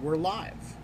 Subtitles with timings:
[0.00, 0.76] we're live.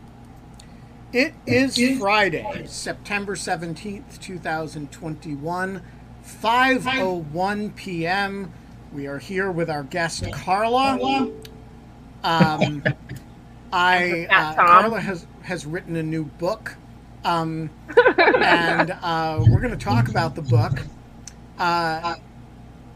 [1.13, 5.83] It is Friday, September 17th, 2021,
[6.25, 8.53] 5:01 p.m.
[8.93, 11.31] We are here with our guest Carla.
[12.25, 12.83] Um,
[13.73, 16.77] I uh, Carla has has written a new book,
[17.25, 17.69] um,
[18.17, 20.81] and uh, we're going to talk about the book.
[21.59, 22.17] Uh,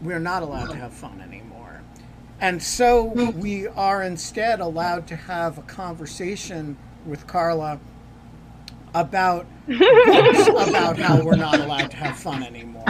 [0.01, 1.46] we're not allowed to have fun anymore,
[2.41, 6.77] and so we are instead allowed to have a conversation
[7.07, 7.81] with Carla
[8.95, 12.85] about books about how we're not allowed to have fun anymore.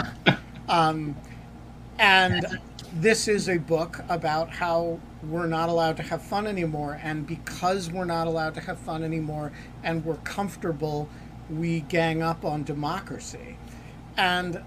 [0.69, 1.15] Um,
[1.99, 2.45] and
[2.93, 6.99] this is a book about how we're not allowed to have fun anymore.
[7.03, 9.51] And because we're not allowed to have fun anymore
[9.83, 11.09] and we're comfortable,
[11.49, 13.57] we gang up on democracy.
[14.15, 14.61] And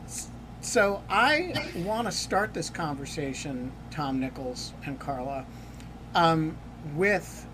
[0.61, 5.47] so I want to start this conversation, Tom Nichols and Carla,
[6.15, 6.57] um,
[6.95, 7.47] with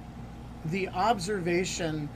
[0.65, 2.09] the observation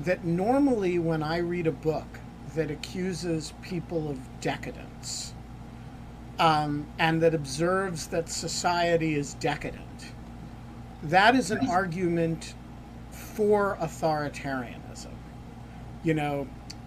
[0.00, 2.06] that normally when I read a book
[2.54, 5.34] that accuses people of decadence
[6.38, 10.12] um, and that observes that society is decadent,
[11.02, 12.54] that is an argument
[13.10, 15.12] for authoritarianism.
[16.04, 16.46] You know,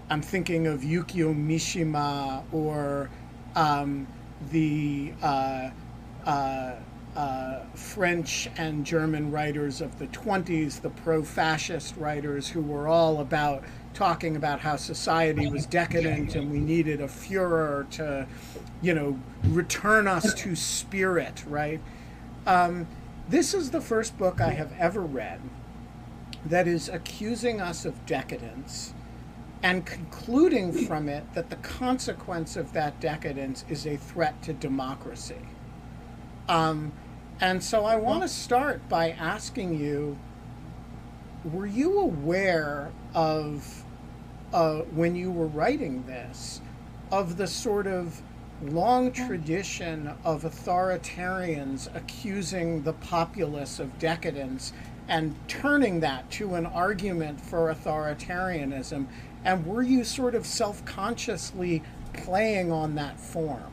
[0.09, 3.09] I'm thinking of Yukio Mishima or
[3.55, 4.07] um,
[4.51, 5.69] the uh,
[6.25, 6.75] uh,
[7.15, 13.19] uh, French and German writers of the 20s, the pro fascist writers who were all
[13.19, 13.63] about
[13.93, 18.25] talking about how society was decadent and we needed a Fuhrer to,
[18.81, 21.81] you know, return us to spirit, right?
[22.47, 22.87] Um,
[23.27, 25.41] this is the first book I have ever read
[26.45, 28.93] that is accusing us of decadence
[29.63, 35.35] and concluding from it that the consequence of that decadence is a threat to democracy.
[36.47, 36.91] Um,
[37.39, 40.17] and so I want to start by asking you
[41.43, 43.83] were you aware of,
[44.53, 46.61] uh, when you were writing this,
[47.11, 48.21] of the sort of
[48.61, 54.71] long tradition of authoritarians accusing the populace of decadence
[55.07, 59.07] and turning that to an argument for authoritarianism?
[59.43, 63.71] And were you sort of self consciously playing on that form?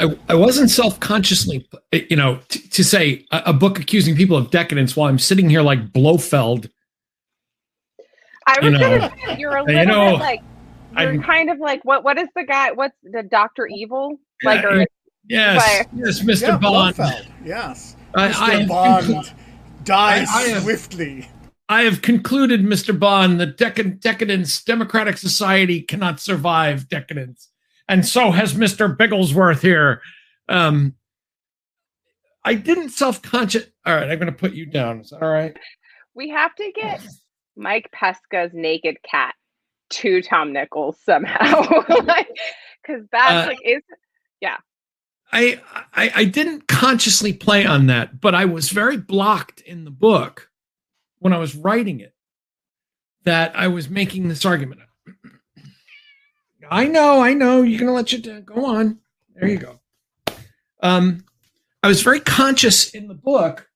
[0.00, 4.50] I, I wasn't self-consciously, you know, t- to say a, a, book accusing people of
[4.50, 6.70] decadence while I'm sitting here like Blofeld.
[8.46, 10.40] I was gonna say you're a little you know, bit like
[10.98, 12.04] you're I'm, kind of like what?
[12.04, 12.70] What is the guy?
[12.72, 14.20] What's the Doctor Evil?
[14.42, 14.86] Yeah, like, or,
[15.28, 16.42] yes, but, yes, Mr.
[16.42, 16.96] Yeah, Bond.
[16.96, 18.40] Blofeld, yes, I, Mr.
[18.40, 19.32] I, Bond
[19.84, 21.28] dies I, have, swiftly.
[21.68, 22.98] I have concluded, Mr.
[22.98, 27.48] Bond, that decad- decadence, democratic society cannot survive decadence
[27.88, 28.94] and so has Mr.
[28.94, 30.02] Bigglesworth here.
[30.48, 30.94] Um,
[32.44, 33.66] I didn't self conscious.
[33.84, 35.00] All right, I'm going to put you down.
[35.00, 35.56] Is that all right?
[36.14, 37.04] We have to get
[37.56, 39.34] Mike Pesca's naked cat
[39.90, 43.82] to Tom Nichols somehow, because that's uh, like is
[44.40, 44.58] yeah.
[45.32, 45.60] I,
[45.94, 50.47] I I didn't consciously play on that, but I was very blocked in the book
[51.18, 52.14] when I was writing it
[53.24, 54.80] that I was making this argument.
[56.70, 57.62] I know, I know.
[57.62, 58.98] You're gonna let you do, go on.
[59.34, 59.80] There you go.
[60.82, 61.24] Um,
[61.82, 63.68] I was very conscious in the book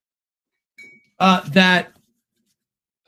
[1.19, 1.93] uh, that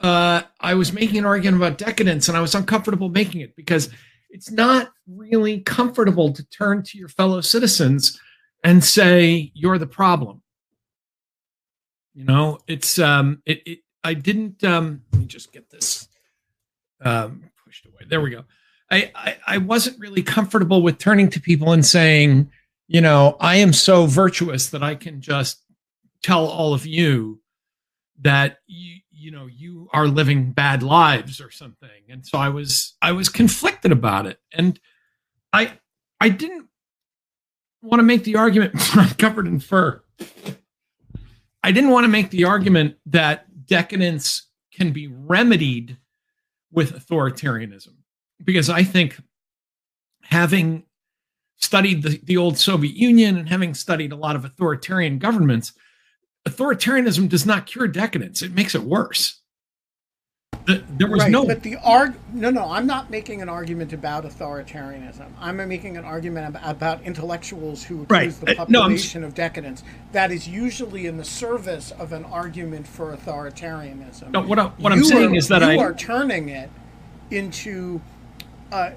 [0.00, 3.91] uh, I was making an argument about decadence, and I was uncomfortable making it because
[4.31, 8.21] it's not really comfortable to turn to your fellow citizens
[8.62, 10.43] and say you're the problem.
[12.15, 13.62] You know, it's um, it.
[13.67, 14.62] it I didn't.
[14.62, 16.08] Um, let me just get this
[17.00, 18.02] um, pushed away.
[18.08, 18.44] There we go.
[18.90, 22.50] I, I, I wasn't really comfortable with turning to people and saying,
[22.87, 25.62] you know, I am so virtuous that I can just
[26.23, 27.40] tell all of you
[28.20, 32.94] that you you know you are living bad lives or something and so i was
[33.02, 34.79] i was conflicted about it and
[35.52, 35.73] i
[36.20, 36.69] i didn't
[37.82, 40.02] want to make the argument i'm covered in fur
[41.62, 45.99] i didn't want to make the argument that decadence can be remedied
[46.72, 47.94] with authoritarianism
[48.43, 49.20] because I think
[50.22, 50.84] having
[51.56, 55.72] studied the, the old Soviet Union and having studied a lot of authoritarian governments,
[56.49, 59.40] authoritarianism does not cure decadence, it makes it worse.
[60.67, 61.45] The, there was right, no.
[61.47, 65.27] But the arg no, no, I'm not making an argument about authoritarianism.
[65.41, 68.41] I'm making an argument about, about intellectuals who accuse Right.
[68.56, 69.83] the Uh, no, population of decadence.
[70.12, 74.31] That is usually in the service of an argument for authoritarianism.
[74.31, 76.71] No, what I- what I'm saying are- is that you I- You are turning it
[77.31, 78.01] into.
[78.73, 78.91] Uh,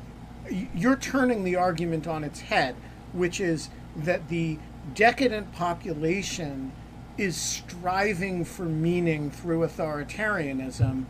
[0.73, 2.75] you're turning the argument on its head,
[3.13, 4.57] which is that the
[4.95, 6.71] decadent population
[7.17, 11.05] is striving for meaning through authoritarianism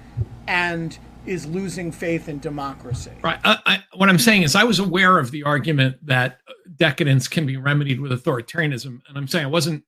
[0.47, 3.11] and is losing faith in democracy.
[3.21, 3.39] Right.
[3.43, 6.39] I, I, what I'm saying is, I was aware of the argument that
[6.75, 9.83] decadence can be remedied with authoritarianism, and I'm saying I wasn't.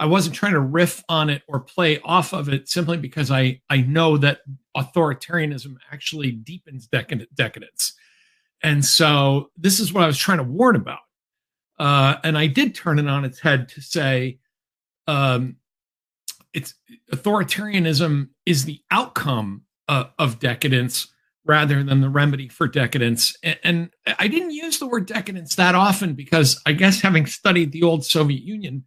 [0.00, 3.60] I wasn't trying to riff on it or play off of it simply because I
[3.70, 4.40] I know that
[4.76, 7.94] authoritarianism actually deepens decadence,
[8.62, 10.98] and so this is what I was trying to warn about.
[11.78, 14.38] Uh, and I did turn it on its head to say,
[15.06, 15.56] um,
[16.54, 16.74] it's
[17.12, 21.08] authoritarianism is the outcome uh, of decadence
[21.44, 23.36] rather than the remedy for decadence.
[23.42, 27.72] And, and I didn't use the word decadence that often because I guess having studied
[27.72, 28.84] the old Soviet Union,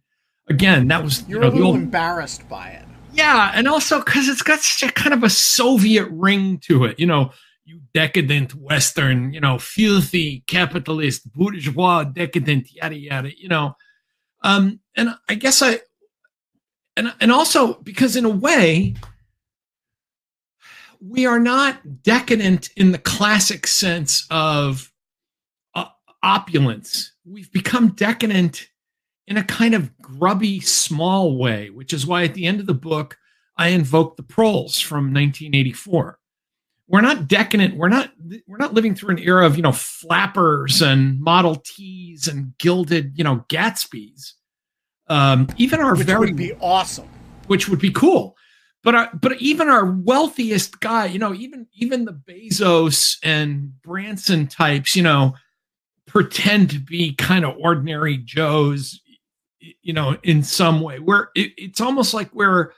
[0.48, 2.84] again, that was you You're know a little old embarrassed by it.
[3.12, 6.98] yeah, and also because it's got such a kind of a Soviet ring to it,
[6.98, 7.30] you know.
[7.64, 13.74] You decadent Western, you know, filthy capitalist, bourgeois, decadent, yada yada, you know.
[14.42, 15.80] Um, and I guess I,
[16.98, 18.94] and and also because in a way,
[21.00, 24.92] we are not decadent in the classic sense of
[25.74, 25.86] uh,
[26.22, 27.12] opulence.
[27.24, 28.68] We've become decadent
[29.28, 32.74] in a kind of grubby, small way, which is why at the end of the
[32.74, 33.16] book,
[33.56, 36.18] I invoke the proles from 1984.
[36.88, 37.76] We're not decadent.
[37.76, 38.10] We're not.
[38.46, 43.16] We're not living through an era of you know flappers and Model Ts and gilded
[43.16, 44.34] you know Gatsby's.
[45.08, 47.08] Um, even our Which very would be awesome.
[47.46, 48.36] which would be cool.
[48.84, 54.46] But our, but even our wealthiest guy, you know, even even the Bezos and Branson
[54.46, 55.34] types, you know,
[56.06, 59.00] pretend to be kind of ordinary Joes,
[59.82, 61.00] you know, in some way.
[61.00, 62.72] Where it, it's almost like we're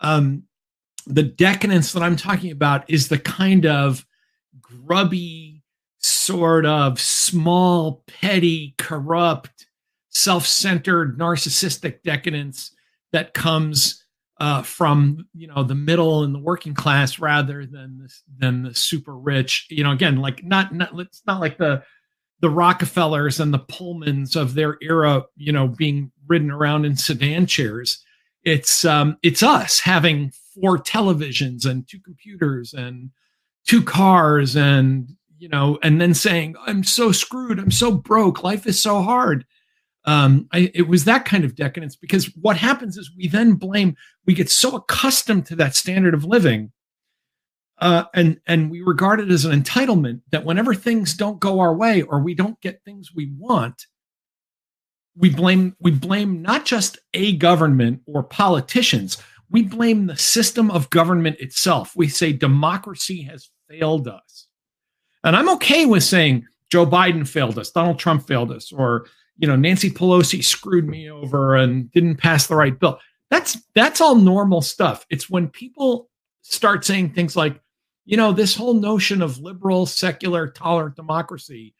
[0.00, 0.44] um,
[1.06, 4.06] the decadence that I'm talking about is the kind of
[4.60, 5.62] grubby,
[5.98, 9.65] sort of small, petty, corrupt,
[10.16, 12.72] self-centered, narcissistic decadence
[13.12, 14.02] that comes
[14.38, 18.06] uh, from you know the middle and the working class rather than
[18.38, 19.66] than the super rich.
[19.70, 21.82] You know, again, like not not it's not like the
[22.40, 27.46] the Rockefellers and the Pullmans of their era, you know, being ridden around in sedan
[27.46, 28.02] chairs.
[28.44, 33.10] It's um, it's us having four televisions and two computers and
[33.66, 37.58] two cars and you know, and then saying, "I'm so screwed.
[37.58, 38.42] I'm so broke.
[38.42, 39.44] Life is so hard."
[40.06, 43.96] Um, I, it was that kind of decadence because what happens is we then blame.
[44.24, 46.72] We get so accustomed to that standard of living
[47.78, 51.74] uh, and and we regard it as an entitlement that whenever things don't go our
[51.74, 53.86] way or we don't get things we want,
[55.14, 59.18] we blame we blame not just a government or politicians.
[59.50, 61.92] We blame the system of government itself.
[61.94, 64.48] We say democracy has failed us,
[65.22, 69.06] and I'm okay with saying Joe Biden failed us, Donald Trump failed us, or
[69.38, 72.98] you know Nancy Pelosi screwed me over and didn't pass the right bill.
[73.30, 75.04] That's that's all normal stuff.
[75.10, 76.08] It's when people
[76.42, 77.60] start saying things like
[78.06, 81.74] you know, this whole notion of liberal, secular, tolerant democracy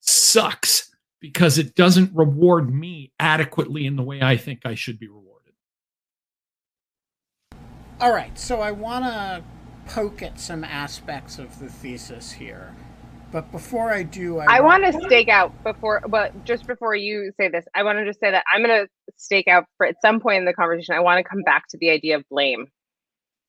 [0.00, 5.08] sucks because it doesn't reward me adequately in the way I think I should be
[5.08, 5.54] rewarded.
[7.98, 9.42] All right, so I want to
[9.86, 12.74] poke at some aspects of the thesis here.
[13.32, 17.32] But before I do, I, I want to stake out before, but just before you
[17.40, 19.96] say this, I want to just say that I'm going to stake out for at
[20.02, 20.94] some point in the conversation.
[20.94, 22.66] I want to come back to the idea of blame,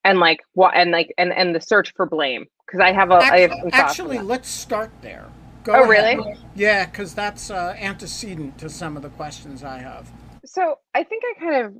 [0.03, 3.25] and like what, and like, and and the search for blame because I have a.
[3.29, 4.27] I have some Actually, thoughts on actually that.
[4.27, 5.27] let's start there.
[5.63, 5.89] Go Oh, ahead.
[5.89, 6.23] really?
[6.55, 10.11] Yeah, because that's uh, antecedent to some of the questions I have.
[10.45, 11.73] so I think I kind of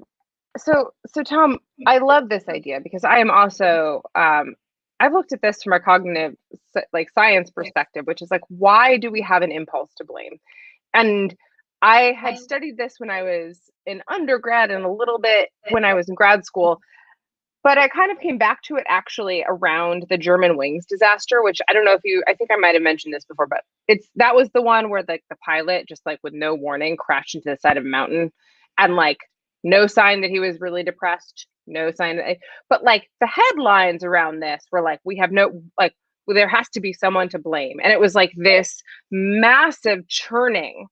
[0.58, 4.56] so so Tom, I love this idea because I am also um
[5.02, 6.36] I've looked at this from a cognitive
[6.94, 10.38] like science perspective, which is like why do we have an impulse to blame?
[10.94, 11.36] And
[11.82, 15.96] I had studied this when I was in undergrad and a little bit when I
[15.96, 16.80] was in grad school.
[17.64, 21.74] But I kind of came back to it actually around the Germanwings disaster, which I
[21.74, 24.36] don't know if you I think I might have mentioned this before, but it's that
[24.36, 27.58] was the one where like the pilot just like with no warning crashed into the
[27.58, 28.32] side of a mountain
[28.78, 29.18] and like
[29.64, 32.36] no sign that he was really depressed no sign that eh,
[32.70, 35.94] but like the headlines around this were like we have no like
[36.28, 40.88] well, there has to be someone to blame and it was like this massive churning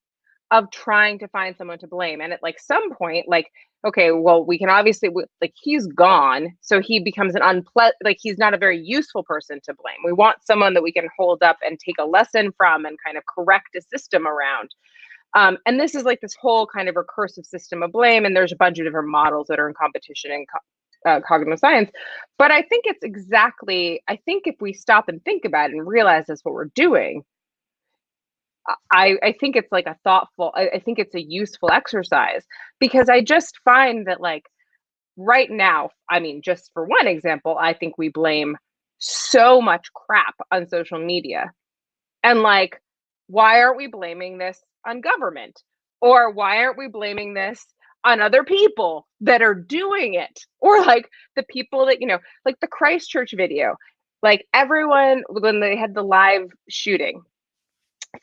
[0.52, 3.48] of trying to find someone to blame and at like some point like
[3.86, 5.10] okay, well, we can obviously
[5.42, 9.60] like he's gone, so he becomes an unpleasant like he's not a very useful person
[9.64, 9.98] to blame.
[10.04, 13.18] We want someone that we can hold up and take a lesson from and kind
[13.18, 14.70] of correct a system around.
[15.36, 18.52] Um, and this is like this whole kind of recursive system of blame, and there's
[18.52, 21.92] a bunch of different models that are in competition in co- uh, cognitive science.
[22.38, 25.88] But I think it's exactly, I think if we stop and think about it and
[25.88, 27.24] realize that's what we're doing,
[28.92, 32.46] I, I think it's like a thoughtful, I, I think it's a useful exercise
[32.80, 34.44] because I just find that, like,
[35.18, 38.58] right now, I mean, just for one example, I think we blame
[39.00, 41.52] so much crap on social media.
[42.24, 42.82] And, like,
[43.28, 45.62] why aren't we blaming this on government?
[46.02, 47.66] Or why aren't we blaming this
[48.04, 50.46] on other people that are doing it?
[50.62, 53.76] Or, like, the people that, you know, like the Christchurch video,
[54.22, 57.22] like, everyone, when they had the live shooting,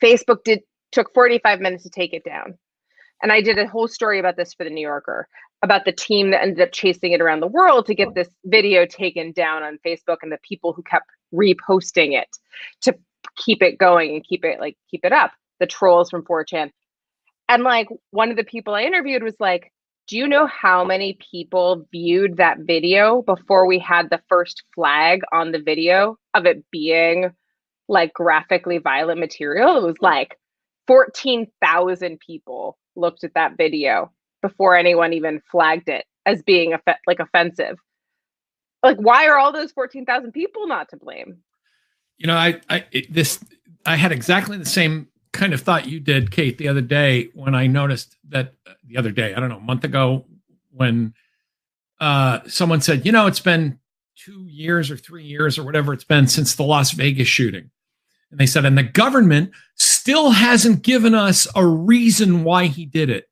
[0.01, 0.61] Facebook did
[0.91, 2.57] took 45 minutes to take it down.
[3.21, 5.27] And I did a whole story about this for the New Yorker
[5.63, 8.85] about the team that ended up chasing it around the world to get this video
[8.85, 12.29] taken down on Facebook and the people who kept reposting it
[12.81, 12.93] to
[13.35, 15.31] keep it going and keep it like keep it up.
[15.59, 16.71] The trolls from 4chan.
[17.49, 19.71] And like one of the people I interviewed was like,
[20.07, 25.21] do you know how many people viewed that video before we had the first flag
[25.33, 27.31] on the video of it being
[27.87, 29.77] like graphically violent material.
[29.77, 30.37] It was like
[30.87, 34.11] 14,000 people looked at that video
[34.41, 37.77] before anyone even flagged it as being off- like offensive.
[38.83, 41.37] Like, why are all those 14,000 people not to blame?
[42.17, 43.43] You know, I, I, it, this,
[43.85, 47.55] I had exactly the same kind of thought you did, Kate, the other day when
[47.55, 50.25] I noticed that uh, the other day, I don't know, a month ago,
[50.71, 51.13] when
[51.99, 53.79] uh, someone said, you know, it's been
[54.15, 57.69] two years or three years or whatever it's been since the Las Vegas shooting.
[58.31, 63.09] And they said, and the government still hasn't given us a reason why he did
[63.09, 63.29] it.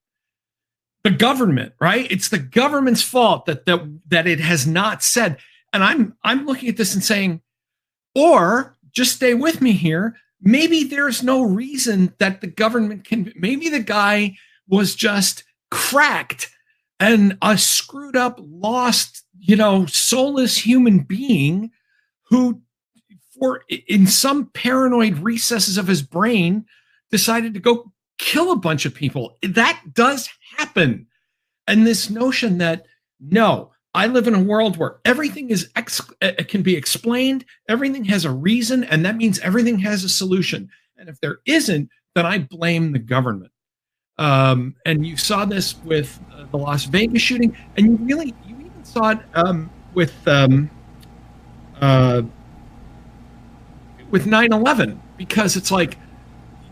[1.03, 2.09] The government, right?
[2.11, 5.37] It's the government's fault that that that it has not said.
[5.71, 7.41] And I'm I'm looking at this and saying,
[8.15, 10.15] or just stay with me here.
[10.45, 13.33] Maybe there's no reason that the government can.
[13.35, 14.37] Maybe the guy
[14.67, 16.51] was just cracked
[16.99, 21.71] and a screwed up, lost, you know, soulless human being
[22.29, 22.61] who
[23.37, 26.65] for in some paranoid recesses of his brain
[27.11, 29.37] decided to go kill a bunch of people.
[29.41, 31.07] That does happen.
[31.67, 32.85] And this notion that
[33.19, 38.03] no, I live in a world where everything is ex- uh, can be explained, everything
[38.05, 40.69] has a reason, and that means everything has a solution.
[40.97, 43.51] And if there isn't, then I blame the government.
[44.17, 48.57] Um, and you saw this with uh, the Las Vegas shooting, and you really you
[48.59, 50.69] even saw it um, with um,
[51.79, 52.21] uh,
[54.11, 55.97] with 9-11 because it's like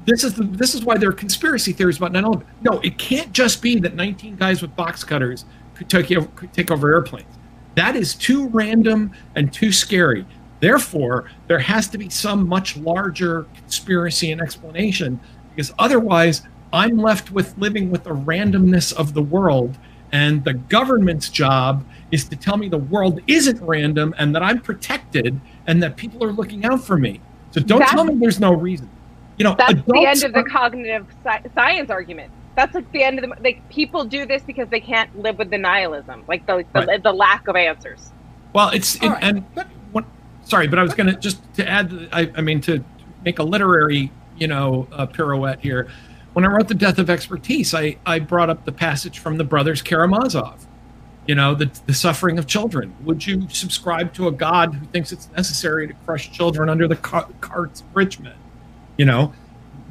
[0.06, 3.34] this is the, this is why there are conspiracy theories about 9-11 no it can't
[3.34, 5.46] just be that 19 guys with box cutters
[5.90, 7.38] take, take over airplanes
[7.76, 10.26] that is too random and too scary
[10.60, 17.32] therefore there has to be some much larger conspiracy and explanation because otherwise i'm left
[17.32, 19.78] with living with the randomness of the world
[20.12, 24.60] and the government's job is to tell me the world isn't random and that i'm
[24.60, 27.22] protected and that people are looking out for me.
[27.52, 28.90] So don't that's, tell me there's no reason.
[29.38, 32.32] You know, that's the end of the cognitive sci- science argument.
[32.56, 35.50] That's like the end of the like people do this because they can't live with
[35.50, 37.04] the nihilism, like the the, right.
[37.04, 38.12] the lack of answers.
[38.54, 39.24] Well, it's it, right.
[39.24, 40.06] and but what,
[40.44, 42.10] sorry, but I was going to just to add.
[42.12, 42.84] I, I, mean to
[43.26, 45.88] make a literary you know uh, pirouette here.
[46.34, 49.44] When I wrote the Death of Expertise, I I brought up the passage from the
[49.44, 50.68] brothers Karamazov
[51.26, 55.12] you know the, the suffering of children would you subscribe to a god who thinks
[55.12, 58.36] it's necessary to crush children under the car- carts of rich men
[58.98, 59.34] you know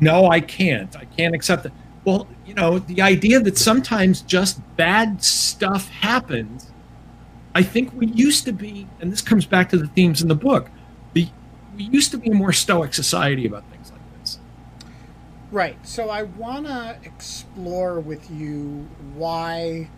[0.00, 1.72] no i can't i can't accept it
[2.04, 6.70] well you know the idea that sometimes just bad stuff happens
[7.54, 10.34] i think we used to be and this comes back to the themes in the
[10.34, 10.70] book
[11.12, 11.28] the,
[11.76, 14.38] we used to be a more stoic society about things like this
[15.50, 19.88] right so i want to explore with you why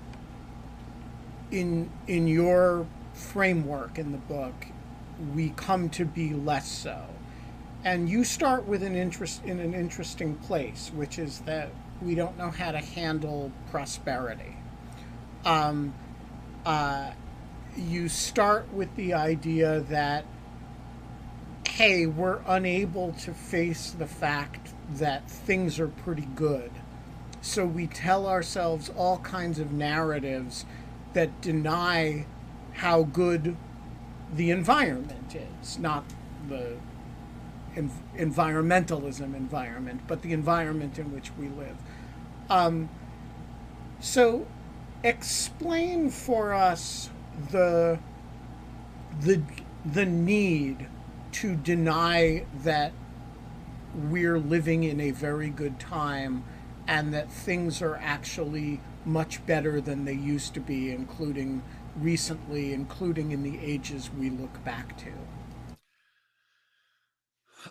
[1.50, 4.66] in in your framework in the book,
[5.34, 7.06] we come to be less so.
[7.84, 11.70] And you start with an interest in an interesting place, which is that
[12.02, 14.56] we don't know how to handle prosperity.
[15.44, 15.94] Um,
[16.64, 17.12] uh,
[17.76, 20.24] you start with the idea that,
[21.68, 26.70] hey, we're unable to face the fact that things are pretty good.
[27.40, 30.64] So we tell ourselves all kinds of narratives
[31.12, 32.26] that deny
[32.72, 33.56] how good
[34.32, 36.04] the environment is, not
[36.48, 36.76] the
[37.75, 41.76] environmentalism environment, but the environment in which we live.
[42.50, 42.88] Um,
[44.00, 44.47] so
[45.02, 47.11] explain for us
[47.50, 47.99] the
[49.21, 49.43] the
[49.85, 50.88] the need
[51.33, 52.93] to deny that
[53.95, 56.45] we're living in a very good time
[56.87, 61.62] and that things are actually much better than they used to be including
[61.97, 65.12] recently including in the ages we look back to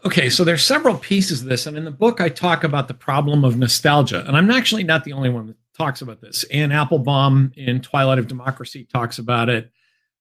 [0.06, 2.94] okay so there's several pieces of this and in the book i talk about the
[2.94, 6.44] problem of nostalgia and i'm actually not the only one that talks about this.
[6.46, 9.72] Anne applebaum in twilight of democracy talks about it.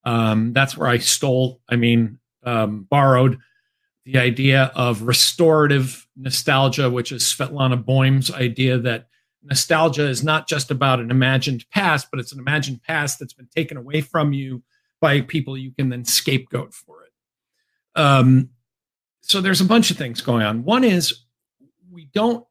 [0.04, 3.38] Um, that's where i stole i mean um, borrowed
[4.04, 9.06] the idea of restorative nostalgia which is svetlana boym's idea that
[9.44, 13.48] nostalgia is not just about an imagined past but it's an imagined past that's been
[13.54, 14.60] taken away from you
[15.02, 17.12] by people you can then scapegoat for it.
[18.00, 18.50] Um,
[19.22, 20.64] so there's a bunch of things going on.
[20.64, 21.24] One is
[21.90, 22.44] we don't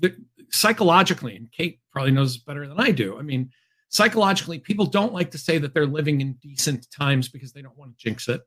[0.00, 0.16] the,
[0.50, 3.18] psychologically, and Kate probably knows better than I do.
[3.18, 3.50] I mean,
[3.88, 7.76] psychologically, people don't like to say that they're living in decent times because they don't
[7.76, 8.42] want to jinx it.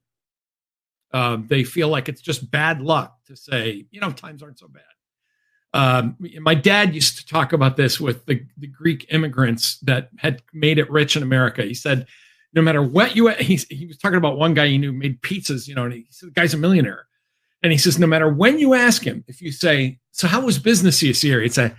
[1.14, 4.68] Um, they feel like it's just bad luck to say, you know, times aren't so
[4.68, 4.84] bad.
[5.74, 10.42] Um, my dad used to talk about this with the, the Greek immigrants that had
[10.54, 11.64] made it rich in America.
[11.64, 12.08] He said,
[12.54, 15.68] no matter what you, he, he was talking about one guy he knew made pizzas,
[15.68, 17.08] you know, and he said, the guy's a millionaire
[17.64, 20.60] and he says, no matter when you ask him, if you say, so how was
[20.60, 21.42] business this year?
[21.42, 21.74] He'd say,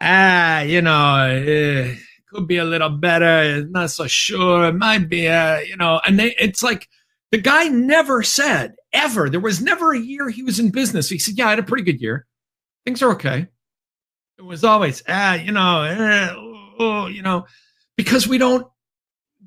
[0.00, 1.94] ah, you know, eh,
[2.28, 3.64] could be a little better.
[3.66, 4.66] Not so sure.
[4.66, 6.88] It might be, uh, you know, and they, it's like
[7.32, 9.30] the guy never said ever.
[9.30, 11.08] There was never a year he was in business.
[11.08, 12.26] He said, yeah, I had a pretty good year.
[12.84, 13.48] Things are okay.
[14.38, 16.34] It was always, ah, you know, eh,
[16.78, 17.46] oh, you know,
[17.96, 18.66] because we don't,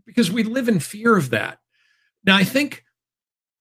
[0.05, 1.59] because we live in fear of that.
[2.25, 2.83] Now, I think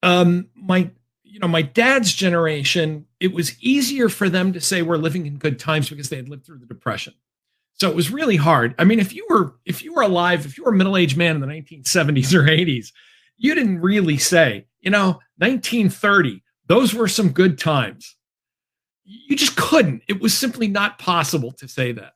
[0.02, 0.90] um, my
[1.28, 5.36] you know, my dad's generation, it was easier for them to say we're living in
[5.36, 7.14] good times because they had lived through the depression.
[7.74, 8.74] So it was really hard.
[8.78, 11.36] I mean, if you were if you were alive, if you were a middle-aged man
[11.36, 12.92] in the 1970s or 80s,
[13.36, 18.16] you didn't really say, you know, 1930, those were some good times.
[19.04, 20.02] You just couldn't.
[20.08, 22.14] It was simply not possible to say that.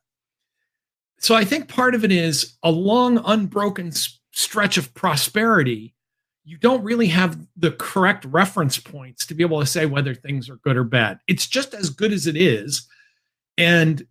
[1.19, 3.93] So I think part of it is a long unbroken
[4.31, 5.95] stretch of prosperity
[6.45, 10.49] you don't really have the correct reference points to be able to say whether things
[10.49, 11.19] are good or bad.
[11.27, 12.87] It's just as good as it is.
[13.57, 14.05] And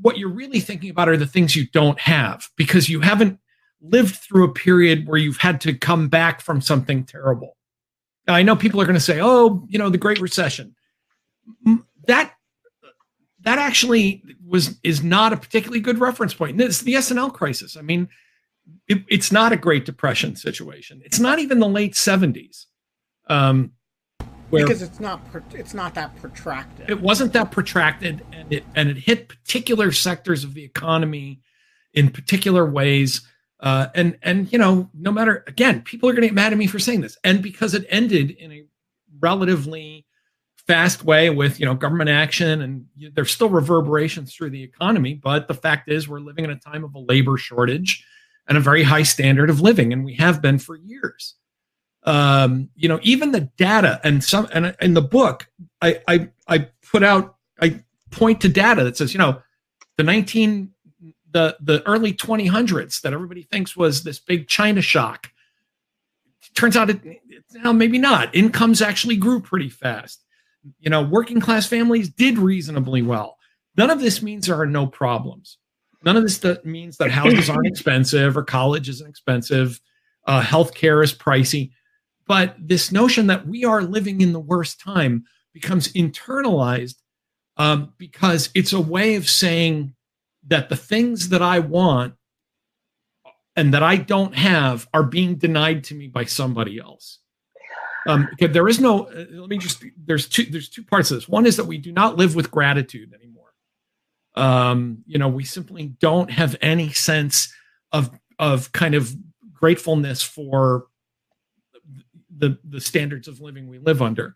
[0.00, 3.38] what you're really thinking about are the things you don't have because you haven't
[3.80, 7.56] lived through a period where you've had to come back from something terrible.
[8.26, 10.74] Now, I know people are going to say, "Oh, you know, the Great Recession."
[12.06, 12.32] That
[13.40, 16.58] that actually was is not a particularly good reference point.
[16.60, 17.76] It's the S&L crisis.
[17.76, 18.08] I mean,
[18.86, 21.00] it, it's not a Great Depression situation.
[21.04, 22.66] It's not even the late seventies.
[23.28, 23.72] Um,
[24.50, 25.20] because it's not
[25.52, 26.90] it's not that protracted.
[26.90, 31.40] It wasn't that protracted, and it and it hit particular sectors of the economy
[31.92, 33.22] in particular ways.
[33.60, 36.58] Uh, and and you know, no matter again, people are going to get mad at
[36.58, 38.64] me for saying this, and because it ended in a
[39.20, 40.06] relatively
[40.66, 45.14] fast way with you know government action, and there's still reverberations through the economy.
[45.14, 48.04] But the fact is, we're living in a time of a labor shortage
[48.46, 51.34] and a very high standard of living, and we have been for years.
[52.04, 55.48] Um, you know, even the data and some and in the book,
[55.80, 59.42] I I I put out I point to data that says, you know,
[59.96, 60.70] the 19
[61.30, 65.30] the the early 2000s that everybody thinks was this big China shock.
[66.54, 68.34] Turns out it, it now maybe not.
[68.34, 70.22] Incomes actually grew pretty fast.
[70.80, 73.38] You know, working class families did reasonably well.
[73.76, 75.58] None of this means there are no problems.
[76.04, 79.80] None of this that means that houses aren't expensive or college isn't expensive,
[80.26, 81.70] uh, healthcare is pricey.
[82.26, 86.96] But this notion that we are living in the worst time becomes internalized
[87.56, 89.94] um, because it's a way of saying
[90.48, 92.14] that the things that I want
[93.56, 97.20] and that I don't have are being denied to me by somebody else.
[98.06, 99.06] Um, there is no.
[99.06, 99.82] Uh, let me just.
[99.96, 100.44] There's two.
[100.44, 101.28] There's two parts of this.
[101.28, 103.33] One is that we do not live with gratitude anymore.
[104.34, 107.52] Um, you know, we simply don't have any sense
[107.92, 109.14] of of kind of
[109.52, 110.86] gratefulness for
[112.36, 114.34] the the standards of living we live under.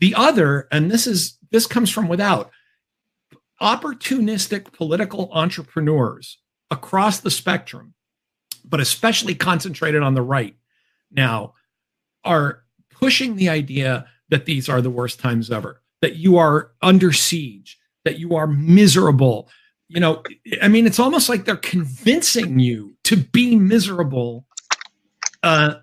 [0.00, 2.50] The other, and this is this comes from without,
[3.62, 6.38] opportunistic political entrepreneurs
[6.70, 7.94] across the spectrum,
[8.64, 10.56] but especially concentrated on the right
[11.10, 11.54] now,
[12.24, 17.12] are pushing the idea that these are the worst times ever, that you are under
[17.12, 19.48] siege, that you are miserable.
[19.88, 20.22] You know,
[20.62, 24.46] I mean, it's almost like they're convincing you to be miserable
[25.42, 25.74] uh,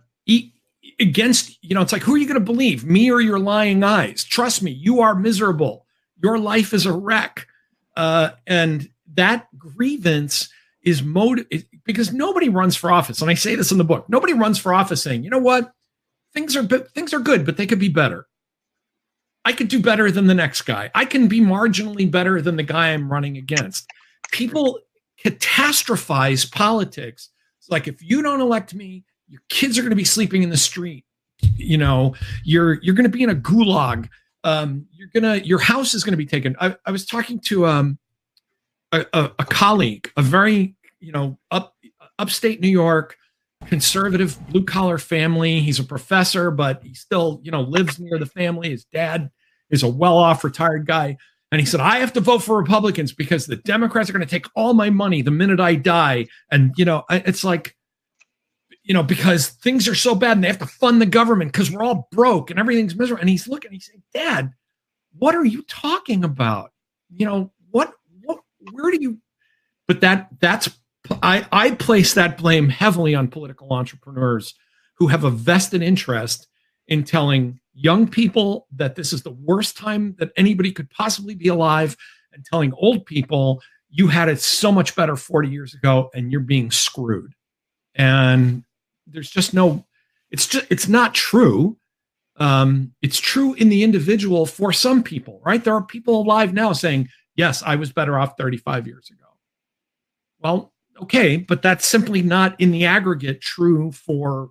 [0.99, 3.83] against, you know, it's like, who are you going to believe, me or your lying
[3.83, 4.23] eyes?
[4.23, 5.85] Trust me, you are miserable.
[6.21, 7.47] Your life is a wreck.
[7.95, 10.49] Uh, and that grievance
[10.81, 11.45] is motive
[11.85, 14.73] because nobody runs for office and i say this in the book nobody runs for
[14.73, 15.71] office saying you know what
[16.33, 18.27] things are things are good but they could be better
[19.45, 20.89] i could do better than the next guy.
[20.95, 23.89] I can be marginally better than the guy i'm running against.
[24.31, 24.79] People
[25.23, 27.29] catastrophize politics.
[27.59, 29.03] It's like if you don't elect me
[29.33, 31.05] your kids are going to be sleeping in the street.
[31.55, 34.07] You know you're you're going to be in a gulag.
[34.43, 36.55] Um, you're gonna your house is going to be taken.
[36.59, 37.97] I, I was talking to um,
[38.91, 41.75] a, a, a colleague, a very you know up
[42.19, 43.17] upstate New York
[43.67, 45.59] conservative blue collar family.
[45.61, 48.69] He's a professor, but he still you know lives near the family.
[48.69, 49.31] His dad
[49.69, 51.17] is a well off retired guy.
[51.51, 54.29] And he said, I have to vote for Republicans because the Democrats are going to
[54.29, 56.25] take all my money the minute I die.
[56.49, 57.75] And, you know, it's like,
[58.83, 61.69] you know, because things are so bad and they have to fund the government because
[61.69, 63.21] we're all broke and everything's miserable.
[63.21, 64.51] And he's looking, he's saying, Dad,
[65.19, 66.71] what are you talking about?
[67.15, 68.39] You know, what what,
[68.71, 69.19] where do you
[69.87, 70.69] but that that's
[71.11, 74.55] I, I place that blame heavily on political entrepreneurs
[74.97, 76.47] who have a vested interest
[76.87, 81.47] in telling young people that this is the worst time that anybody could possibly be
[81.47, 81.97] alive
[82.31, 86.41] and telling old people you had it so much better 40 years ago and you're
[86.41, 87.33] being screwed.
[87.95, 88.63] And
[89.05, 89.85] there's just no
[90.31, 91.77] it's just it's not true.
[92.37, 95.63] Um, it's true in the individual for some people right?
[95.63, 99.25] There are people alive now saying yes, I was better off 35 years ago.
[100.39, 104.49] Well, okay, but that's simply not in the aggregate true for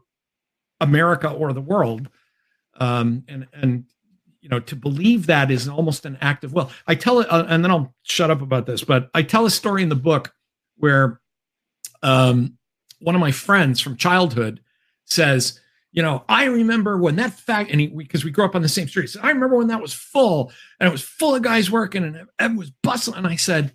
[0.81, 2.09] America or the world.
[2.79, 3.85] Um, and and
[4.41, 6.71] you know to believe that is almost an act of will.
[6.87, 8.83] I tell it, uh, and then I'll shut up about this.
[8.85, 10.33] But I tell a story in the book
[10.77, 11.21] where
[12.03, 12.59] um,
[13.01, 14.61] one of my friends from childhood
[15.05, 15.61] says,
[15.93, 18.89] you know, I remember when that fact, and because we grew up on the same
[18.89, 20.51] street, so I remember when that was full
[20.81, 23.19] and it was full of guys working and it was bustling.
[23.19, 23.75] And I said,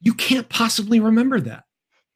[0.00, 1.64] You can't possibly remember that.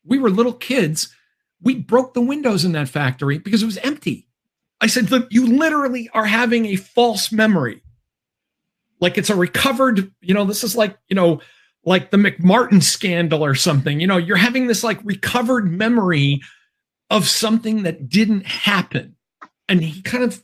[0.04, 1.14] We were little kids.
[1.62, 4.26] We broke the windows in that factory because it was empty.
[4.80, 7.82] I said, Look, you literally are having a false memory.
[9.00, 11.40] Like it's a recovered, you know, this is like, you know,
[11.84, 14.00] like the McMartin scandal or something.
[14.00, 16.42] You know, you're having this like recovered memory
[17.08, 19.16] of something that didn't happen.
[19.68, 20.42] And he kind of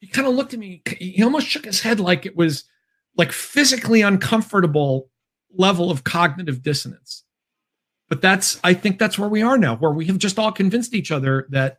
[0.00, 2.64] he kind of looked at me, he almost shook his head like it was
[3.16, 5.10] like physically uncomfortable
[5.54, 7.24] level of cognitive dissonance.
[8.08, 10.94] But that's I think that's where we are now, where we have just all convinced
[10.94, 11.78] each other that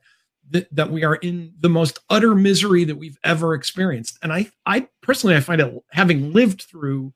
[0.50, 4.18] that, that we are in the most utter misery that we've ever experienced.
[4.22, 7.14] And I I personally I find it having lived through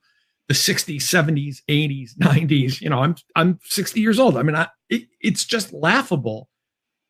[0.48, 4.36] the 60s, 70s, 80s, 90s, you know, I'm I'm 60 years old.
[4.36, 6.48] I mean, I, it, it's just laughable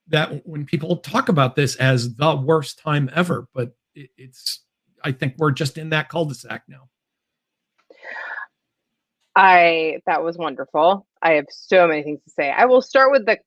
[0.08, 4.60] that when people talk about this as the worst time ever, but it, it's,
[5.02, 6.88] I think we're just in that cul-de-sac now.
[9.36, 11.06] I that was wonderful.
[11.22, 12.50] I have so many things to say.
[12.50, 13.38] I will start with the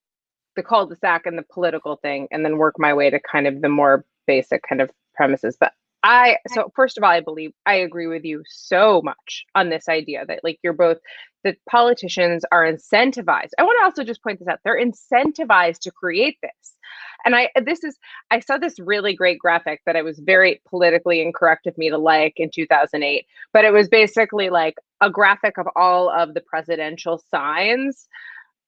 [0.55, 3.69] the cul-de-sac and the political thing, and then work my way to kind of the
[3.69, 5.57] more basic kind of premises.
[5.59, 5.73] But
[6.03, 9.89] I so first of all, I believe I agree with you so much on this
[9.89, 10.97] idea that like you're both
[11.43, 13.51] that politicians are incentivized.
[13.57, 14.59] I want to also just point this out.
[14.63, 16.75] They're incentivized to create this.
[17.25, 17.97] And I this is
[18.31, 21.97] I saw this really great graphic that I was very politically incorrect of me to
[21.97, 27.21] like in 2008, but it was basically like a graphic of all of the presidential
[27.31, 28.07] signs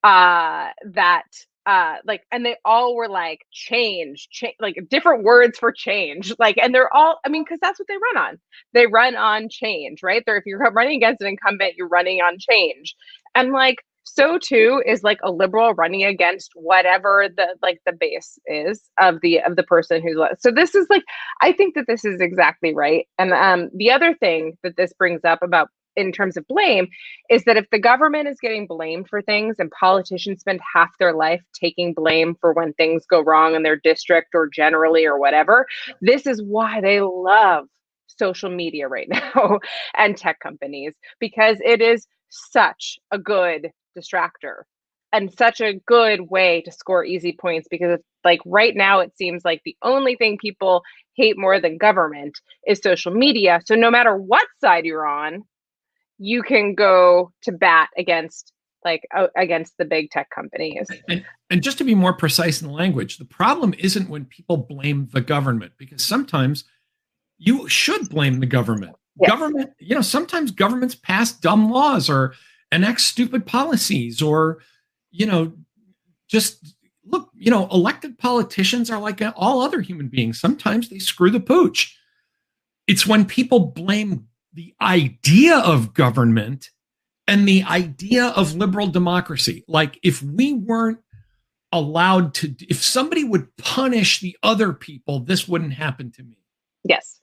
[0.03, 1.23] uh that
[1.67, 6.57] uh like and they all were like change change like different words for change like
[6.57, 8.39] and they're all i mean because that's what they run on.
[8.73, 10.23] They run on change right?
[10.25, 12.95] They're if you're running against an incumbent you're running on change.
[13.35, 18.37] And like so too is like a liberal running against whatever the like the base
[18.45, 21.03] is of the of the person who's so this is like
[21.41, 25.21] i think that this is exactly right and um the other thing that this brings
[25.23, 26.87] up about in terms of blame
[27.29, 31.13] is that if the government is getting blamed for things and politicians spend half their
[31.13, 35.67] life taking blame for when things go wrong in their district or generally or whatever,
[36.01, 37.65] this is why they love
[38.07, 39.59] social media right now
[39.97, 44.63] and tech companies because it is such a good distractor
[45.13, 49.11] and such a good way to score easy points because it's like right now it
[49.17, 50.81] seems like the only thing people
[51.15, 55.43] hate more than government is social media so no matter what side you're on
[56.17, 60.87] you can go to bat against like against the big tech companies.
[61.07, 65.09] And, and just to be more precise in language, the problem isn't when people blame
[65.13, 66.63] the government because sometimes
[67.37, 68.95] you should blame the government.
[69.19, 69.29] Yes.
[69.29, 72.33] Government, you know, sometimes governments pass dumb laws or
[72.71, 74.59] enact stupid policies or,
[75.11, 75.53] you know,
[76.27, 80.39] just look, you know, elected politicians are like all other human beings.
[80.39, 81.97] Sometimes they screw the pooch.
[82.87, 86.69] It's when people blame the idea of government
[87.27, 89.63] and the idea of liberal democracy.
[89.67, 90.99] Like if we weren't
[91.71, 96.37] allowed to, if somebody would punish the other people, this wouldn't happen to me.
[96.83, 97.21] Yes.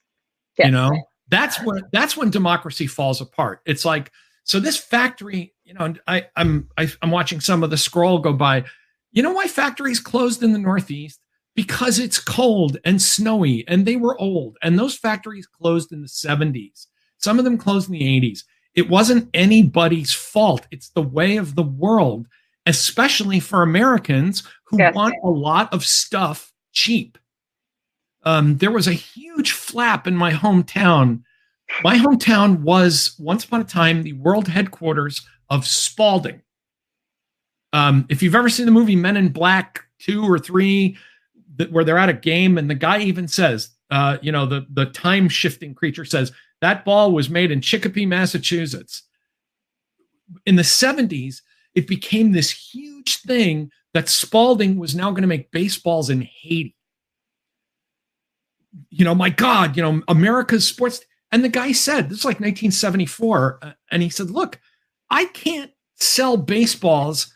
[0.56, 0.66] yes.
[0.66, 0.90] You know,
[1.28, 3.60] that's when that's when democracy falls apart.
[3.66, 4.10] It's like
[4.48, 7.76] so this factory, you know, I I'm I, am i am watching some of the
[7.76, 8.64] scroll go by.
[9.12, 11.20] You know why factories closed in the Northeast?
[11.54, 16.08] Because it's cold and snowy, and they were old, and those factories closed in the
[16.08, 16.86] 70s.
[17.18, 18.44] Some of them closed in the 80s.
[18.74, 20.66] It wasn't anybody's fault.
[20.70, 22.26] It's the way of the world,
[22.64, 24.94] especially for Americans who yes.
[24.94, 27.18] want a lot of stuff cheap.
[28.22, 31.22] Um, there was a huge flap in my hometown.
[31.82, 36.42] My hometown was once upon a time the world headquarters of Spalding.
[37.72, 40.96] Um, if you've ever seen the movie Men in Black two or three,
[41.56, 44.66] that, where they're at a game and the guy even says, uh, you know, the
[44.70, 49.04] the time shifting creature says, that ball was made in Chicopee, Massachusetts.
[50.44, 51.42] In the 70s,
[51.74, 56.74] it became this huge thing that Spalding was now going to make baseballs in Haiti.
[58.90, 61.00] You know, my God, you know, America's sports.
[61.30, 63.58] And the guy said, this is like 1974.
[63.60, 64.60] Uh, and he said, look,
[65.10, 67.34] I can't sell baseballs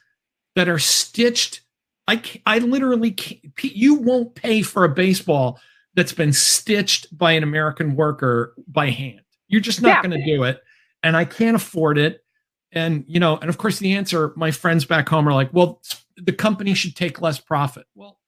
[0.55, 1.63] that are stitched.
[2.09, 5.61] I, I literally, can't, you won't pay for a baseball
[5.95, 9.21] that's been stitched by an American worker by hand.
[9.49, 10.03] You're just not yeah.
[10.03, 10.61] going to do it.
[11.03, 12.25] And I can't afford it.
[12.73, 15.83] And, you know, and of course, the answer, my friends back home are like, well,
[16.17, 17.87] the company should take less profit.
[17.95, 18.19] Well,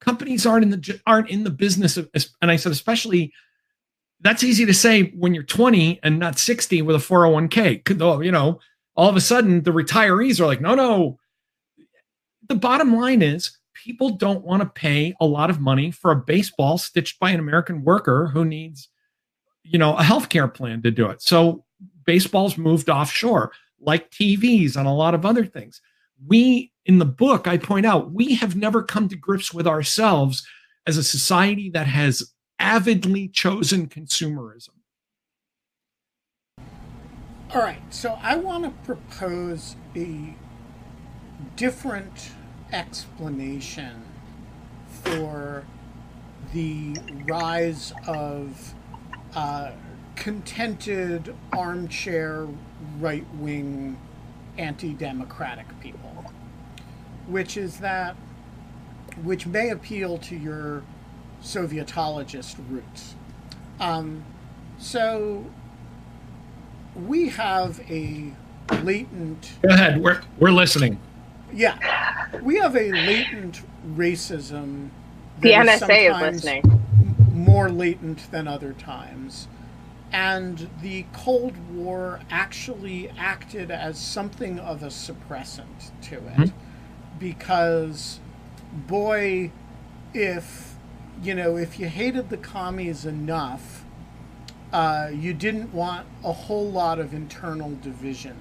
[0.00, 3.32] companies aren't in the aren't in the business of and I said especially
[4.22, 7.98] that's easy to say when you're 20 and not 60 with a 401k.
[7.98, 8.60] Though, you know,
[8.94, 11.18] all of a sudden the retirees are like, no, no.
[12.48, 16.16] The bottom line is people don't want to pay a lot of money for a
[16.16, 18.88] baseball stitched by an American worker who needs,
[19.64, 21.20] you know, a healthcare plan to do it.
[21.20, 21.64] So
[22.04, 25.80] baseball's moved offshore, like TVs and a lot of other things.
[26.26, 30.46] We, in the book, I point out, we have never come to grips with ourselves
[30.86, 32.31] as a society that has
[32.62, 34.70] avidly chosen consumerism.
[37.52, 40.34] All right, so I want to propose a
[41.56, 42.30] different
[42.72, 44.02] explanation
[45.02, 45.66] for
[46.54, 46.96] the
[47.26, 48.74] rise of
[49.34, 49.72] uh,
[50.14, 52.46] contented armchair
[53.00, 53.98] right wing
[54.56, 56.32] anti democratic people,
[57.26, 58.16] which is that,
[59.22, 60.82] which may appeal to your
[61.42, 63.14] Sovietologist roots.
[63.80, 64.24] Um,
[64.78, 65.44] so
[66.94, 68.32] we have a
[68.82, 69.52] latent.
[69.62, 71.00] Go ahead, we're, we're listening.
[71.52, 73.62] Yeah, we have a latent
[73.94, 74.90] racism.
[75.40, 76.80] The NSA is listening.
[77.34, 79.48] More latent than other times.
[80.12, 86.36] And the Cold War actually acted as something of a suppressant to it.
[86.36, 86.58] Mm-hmm.
[87.18, 88.20] Because,
[88.72, 89.50] boy,
[90.12, 90.71] if,
[91.22, 93.84] you know, if you hated the commies enough,
[94.72, 98.36] uh, you didn't want a whole lot of internal division.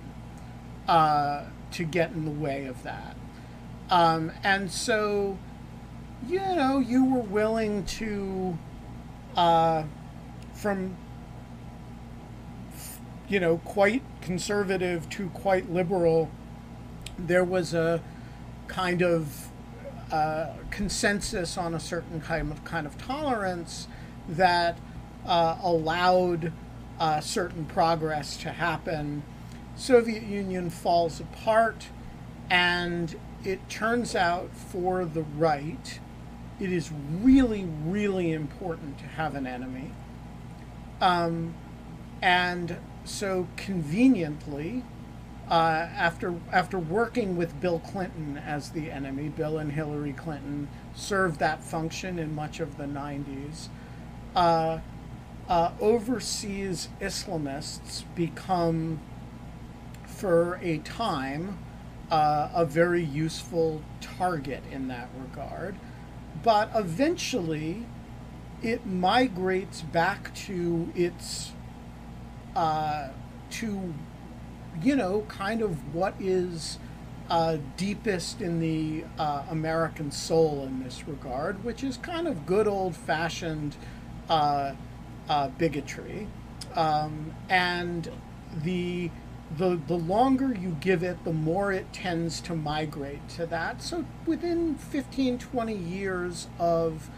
[0.87, 3.15] Uh, to get in the way of that.
[3.89, 5.37] Um, and so,
[6.27, 8.57] you know, you were willing to,
[9.35, 9.83] uh,
[10.53, 10.95] from,
[13.27, 16.29] you know, quite conservative to quite liberal,
[17.17, 18.01] there was a
[18.67, 19.50] kind of
[20.69, 23.87] consensus on a certain kind of kind of tolerance
[24.27, 24.77] that
[25.25, 26.51] uh, allowed
[26.99, 29.23] uh, certain progress to happen
[29.81, 31.87] Soviet Union falls apart,
[32.51, 35.99] and it turns out for the right,
[36.59, 39.91] it is really, really important to have an enemy.
[41.01, 41.55] Um,
[42.21, 44.83] and so conveniently,
[45.51, 51.39] uh, after after working with Bill Clinton as the enemy, Bill and Hillary Clinton served
[51.39, 53.67] that function in much of the 90s.
[54.35, 54.79] Uh,
[55.49, 59.01] uh, overseas Islamists become
[60.05, 61.59] for a time
[62.11, 65.75] uh, a very useful target in that regard.
[66.43, 67.85] But eventually,
[68.61, 71.51] it migrates back to its,
[72.55, 73.09] uh,
[73.51, 73.93] to,
[74.81, 76.77] you know, kind of what is
[77.29, 82.67] uh, deepest in the uh, American soul in this regard, which is kind of good
[82.67, 83.75] old fashioned
[84.29, 84.73] uh,
[85.29, 86.27] uh, bigotry.
[86.75, 88.09] Um, and
[88.63, 89.09] the
[89.57, 93.81] the the longer you give it, the more it tends to migrate to that.
[93.81, 97.09] So within 15, 20 years of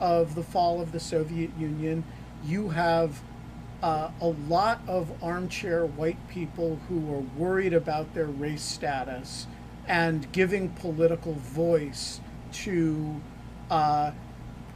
[0.00, 2.04] of the fall of the Soviet Union,
[2.44, 3.20] you have
[3.82, 9.46] uh, a lot of armchair white people who are worried about their race status
[9.86, 12.20] and giving political voice
[12.52, 13.20] to
[13.70, 14.10] uh,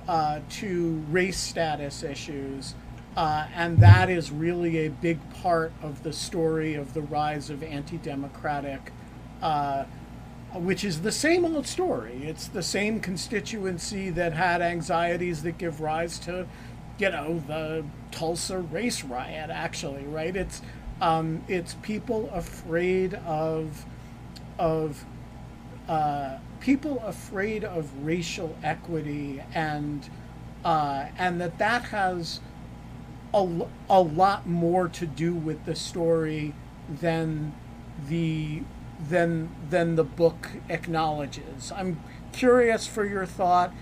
[0.09, 2.75] uh, to race status issues.
[3.17, 7.63] Uh, and that is really a big part of the story of the rise of
[7.63, 8.93] anti democratic,
[9.43, 9.85] uh,
[10.55, 12.21] which is the same old story.
[12.23, 16.47] It's the same constituency that had anxieties that give rise to,
[17.01, 20.37] you know, the Tulsa race riot, actually, right?
[20.37, 20.63] It's,
[21.01, 23.85] um, it's people afraid of,
[24.59, 25.05] of
[25.89, 30.09] uh, people afraid of racial equity and
[30.65, 32.41] uh, and that that has
[33.33, 36.55] a, a lot more to do with the story
[36.89, 37.55] than
[38.09, 38.63] the
[39.09, 41.73] than than the book acknowledges.
[41.75, 42.01] I'm
[42.33, 43.73] curious for your thought.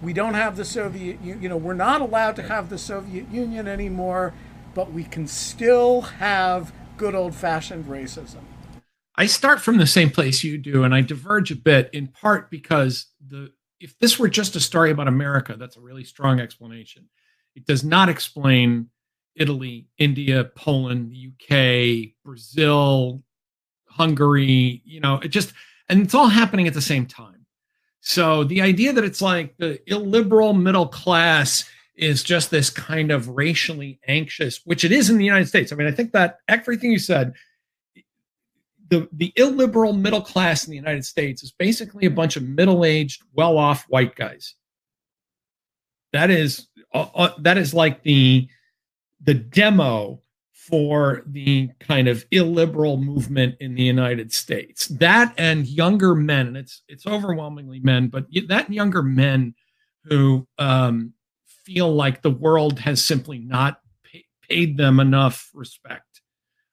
[0.00, 3.66] We don't have the Soviet you know we're not allowed to have the Soviet Union
[3.66, 4.32] anymore,
[4.74, 8.42] but we can still have good old-fashioned racism.
[9.16, 12.50] I start from the same place you do, and I diverge a bit in part
[12.50, 17.08] because the if this were just a story about America, that's a really strong explanation.
[17.54, 18.90] It does not explain
[19.34, 23.22] Italy, India, Poland, the UK, Brazil,
[23.88, 25.52] Hungary, you know, it just
[25.88, 27.37] and it's all happening at the same time.
[28.00, 33.28] So the idea that it's like the illiberal middle class is just this kind of
[33.28, 35.72] racially anxious, which it is in the United States.
[35.72, 37.34] I mean, I think that everything you said
[38.90, 42.84] the, the illiberal middle class in the United States is basically a bunch of middle
[42.84, 44.54] aged, well off white guys.
[46.12, 48.48] That is uh, uh, that is like the
[49.20, 50.22] the demo
[50.68, 54.86] for the kind of illiberal movement in the United States.
[54.88, 59.54] That and younger men, and it's it's overwhelmingly men, but that younger men
[60.04, 61.14] who um,
[61.64, 66.20] feel like the world has simply not pay, paid them enough respect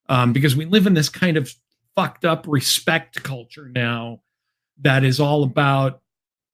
[0.09, 1.53] um, because we live in this kind of
[1.95, 4.21] fucked up respect culture now
[4.81, 6.01] that is all about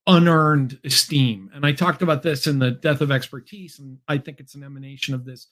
[0.06, 1.50] unearned esteem.
[1.54, 4.64] And I talked about this in the death of expertise, and I think it's an
[4.64, 5.48] emanation of this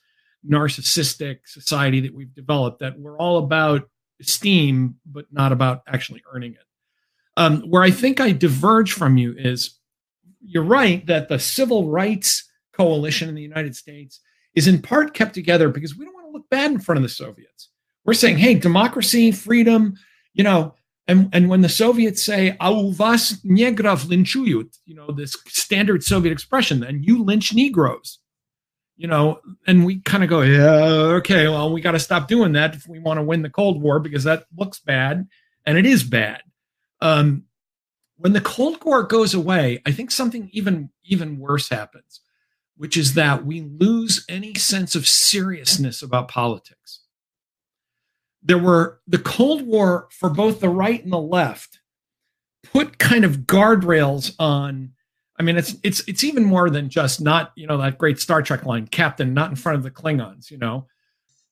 [0.48, 3.88] narcissistic society that we've developed that we're all about
[4.20, 6.64] esteem, but not about actually earning it.
[7.36, 9.78] Um, where I think I diverge from you is
[10.40, 14.20] you're right that the civil rights coalition in the United States
[14.54, 17.02] is in part kept together because we don't want to look bad in front of
[17.02, 17.68] the Soviets.
[18.04, 19.94] We're saying, hey, democracy, freedom,
[20.32, 20.74] you know,
[21.10, 26.04] and, and when the Soviets say, a u vas negrov lynchuyut, you know, this standard
[26.04, 28.19] Soviet expression, and you lynch Negroes,
[29.00, 32.52] you know, and we kind of go, yeah, okay, well, we got to stop doing
[32.52, 35.26] that if we want to win the Cold War because that looks bad
[35.64, 36.42] and it is bad.
[37.00, 37.44] Um,
[38.16, 42.20] when the Cold War goes away, I think something even even worse happens,
[42.76, 47.00] which is that we lose any sense of seriousness about politics
[48.42, 51.80] there were the Cold War for both the right and the left
[52.62, 54.92] put kind of guardrails on.
[55.40, 58.42] I mean, it's it's it's even more than just not you know that great Star
[58.42, 60.86] Trek line, Captain, not in front of the Klingons, you know.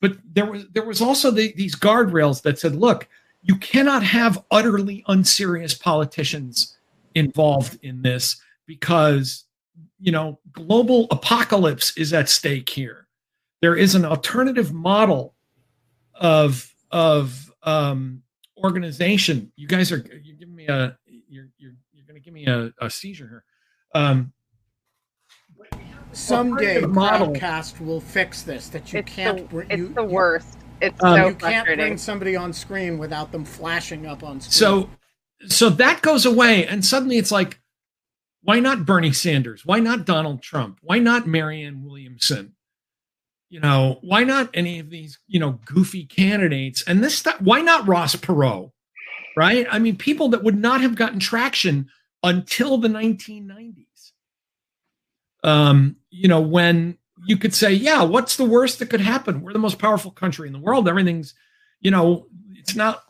[0.02, 3.08] But there was there was also the, these guardrails that said, look,
[3.40, 6.76] you cannot have utterly unserious politicians
[7.14, 9.44] involved in this because
[9.98, 13.06] you know global apocalypse is at stake here.
[13.62, 15.34] There is an alternative model
[16.14, 18.22] of of um,
[18.62, 19.50] organization.
[19.56, 22.70] You guys are you're giving me a you're you're you're going to give me a,
[22.82, 23.44] a seizure here.
[23.94, 24.32] Um,
[26.12, 28.68] Someday, podcast will fix this.
[28.68, 29.48] That you it's can't.
[29.50, 30.58] The, it's you, the worst.
[30.80, 34.52] It's um, so you can't bring somebody on screen without them flashing up on screen.
[34.52, 34.90] So,
[35.46, 37.60] so that goes away, and suddenly it's like,
[38.42, 39.66] why not Bernie Sanders?
[39.66, 40.78] Why not Donald Trump?
[40.82, 42.54] Why not Marianne Williamson?
[43.50, 46.82] you know, why not any of these, you know, goofy candidates?
[46.86, 48.72] And this stuff, why not Ross Perot?
[49.36, 49.66] Right?
[49.70, 51.88] I mean, people that would not have gotten traction
[52.22, 54.12] until the 1990s.
[55.44, 59.42] Um, you know, when you could say, yeah, what's the worst that could happen?
[59.42, 60.88] We're the most powerful country in the world.
[60.88, 61.34] Everything's,
[61.80, 62.26] you know,
[62.56, 63.02] it's not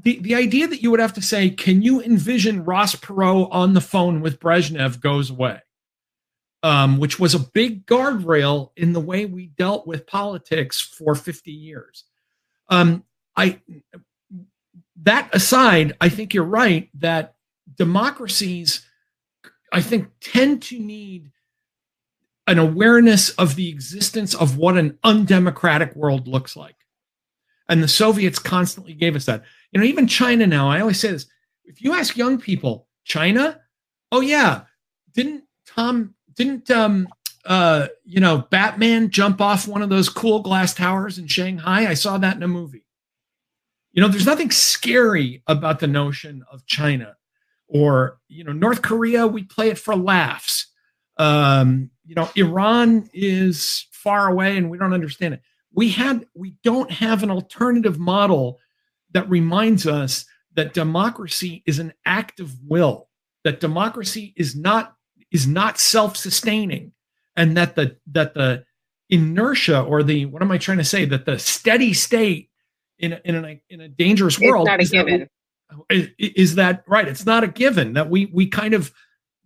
[0.00, 3.74] the, the idea that you would have to say, can you envision Ross Perot on
[3.74, 5.60] the phone with Brezhnev goes away
[6.62, 11.50] um, which was a big guardrail in the way we dealt with politics for 50
[11.50, 12.04] years.
[12.68, 13.04] Um,
[13.36, 13.60] I
[15.02, 17.34] that aside, I think you're right that
[17.80, 18.86] democracies,
[19.72, 21.32] I think, tend to need
[22.46, 26.76] an awareness of the existence of what an undemocratic world looks like.
[27.70, 29.44] And the Soviets constantly gave us that.
[29.72, 31.24] You know, even China now, I always say this
[31.64, 33.58] if you ask young people, China,
[34.12, 34.64] oh, yeah,
[35.14, 37.08] didn't Tom didn't um
[37.46, 41.88] uh, you know, Batman jump off one of those cool glass towers in Shanghai.
[41.88, 42.84] I saw that in a movie.
[43.92, 47.16] You know, there's nothing scary about the notion of China
[47.70, 50.66] or, you know, North Korea, we play it for laughs.
[51.16, 55.42] Um, you know, Iran is far away and we don't understand it.
[55.72, 58.58] We had we don't have an alternative model
[59.12, 63.08] that reminds us that democracy is an act of will,
[63.44, 64.96] that democracy is not
[65.30, 66.92] is not self-sustaining,
[67.36, 68.64] and that the that the
[69.08, 72.50] inertia or the what am I trying to say that the steady state
[72.98, 75.28] in a, in a, in a dangerous world it's not a given.
[75.90, 77.08] Is, is that right?
[77.08, 78.92] It's not a given that we we kind of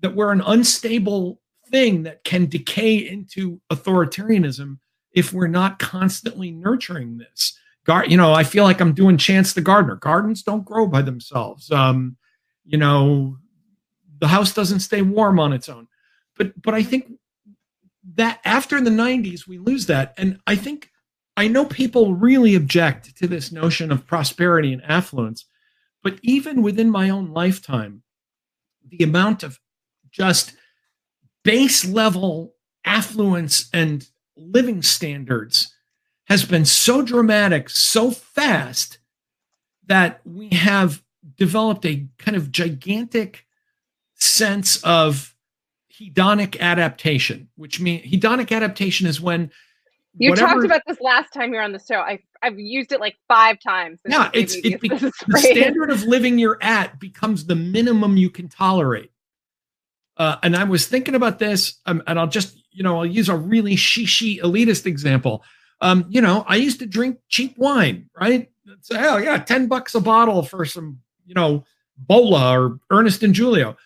[0.00, 4.78] that we're an unstable thing that can decay into authoritarianism
[5.12, 7.58] if we're not constantly nurturing this.
[7.84, 9.96] Gar- you know, I feel like I'm doing Chance the Gardener.
[9.96, 11.70] Gardens don't grow by themselves.
[11.70, 12.16] Um,
[12.64, 13.36] you know,
[14.20, 15.88] the house doesn't stay warm on its own.
[16.36, 17.12] But but I think
[18.14, 20.90] that after the 90s we lose that, and I think
[21.36, 25.46] I know people really object to this notion of prosperity and affluence,
[26.04, 28.02] but even within my own lifetime,
[28.86, 29.58] the amount of
[30.12, 30.54] just
[31.42, 35.74] base level affluence and living standards
[36.26, 38.98] has been so dramatic, so fast
[39.86, 41.02] that we have
[41.36, 43.46] developed a kind of gigantic
[44.14, 45.34] sense of
[45.90, 49.50] hedonic adaptation, which means hedonic adaptation is when
[50.16, 51.96] you whatever, talked about this last time you were on the show.
[51.96, 54.00] I, I've used it like five times.
[54.06, 58.48] Yeah, it's it, because the standard of living you're at becomes the minimum you can
[58.48, 59.10] tolerate.
[60.16, 63.28] Uh, and I was thinking about this, um, and I'll just you know I'll use
[63.28, 65.42] a really shishi elitist example.
[65.80, 68.50] Um, you know, I used to drink cheap wine, right?
[68.92, 71.64] Oh yeah, ten bucks a bottle for some, you know,
[71.98, 73.76] Bolla or Ernest and Julio.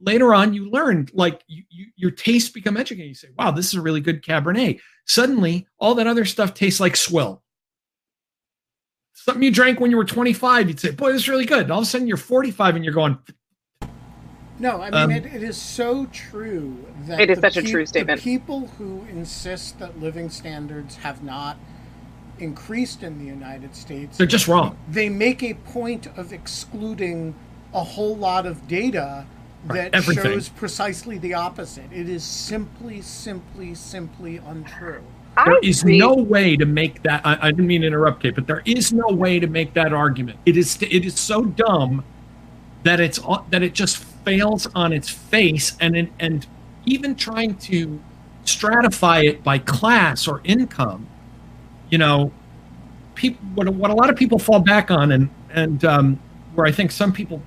[0.00, 3.08] Later on, you learned like you, you, your tastes become educated.
[3.08, 4.80] You say, wow, this is a really good Cabernet.
[5.06, 7.42] Suddenly, all that other stuff tastes like swill.
[9.12, 11.64] Something you drank when you were 25, you'd say, boy, this is really good.
[11.64, 13.18] And all of a sudden, you're 45 and you're going,
[14.60, 17.64] no, I mean um, it, it is so true that it is such pe- a
[17.64, 18.20] true statement.
[18.20, 21.56] people who insist that living standards have not
[22.38, 24.76] increased in the United States, they're just wrong.
[24.90, 27.34] They make a point of excluding
[27.72, 29.26] a whole lot of data
[29.66, 31.92] that right, shows precisely the opposite.
[31.92, 35.02] It is simply, simply, simply untrue.
[35.44, 37.24] There is no way to make that.
[37.24, 39.92] I, I, didn't mean to interrupt, Kate, but there is no way to make that
[39.92, 40.38] argument.
[40.46, 40.80] It is.
[40.82, 42.04] It is so dumb
[42.82, 46.46] that it's that it just fails on its face and and
[46.86, 48.00] even trying to
[48.44, 51.06] stratify it by class or income
[51.90, 52.32] you know
[53.14, 56.18] people what, what a lot of people fall back on and and um,
[56.54, 57.42] where i think some people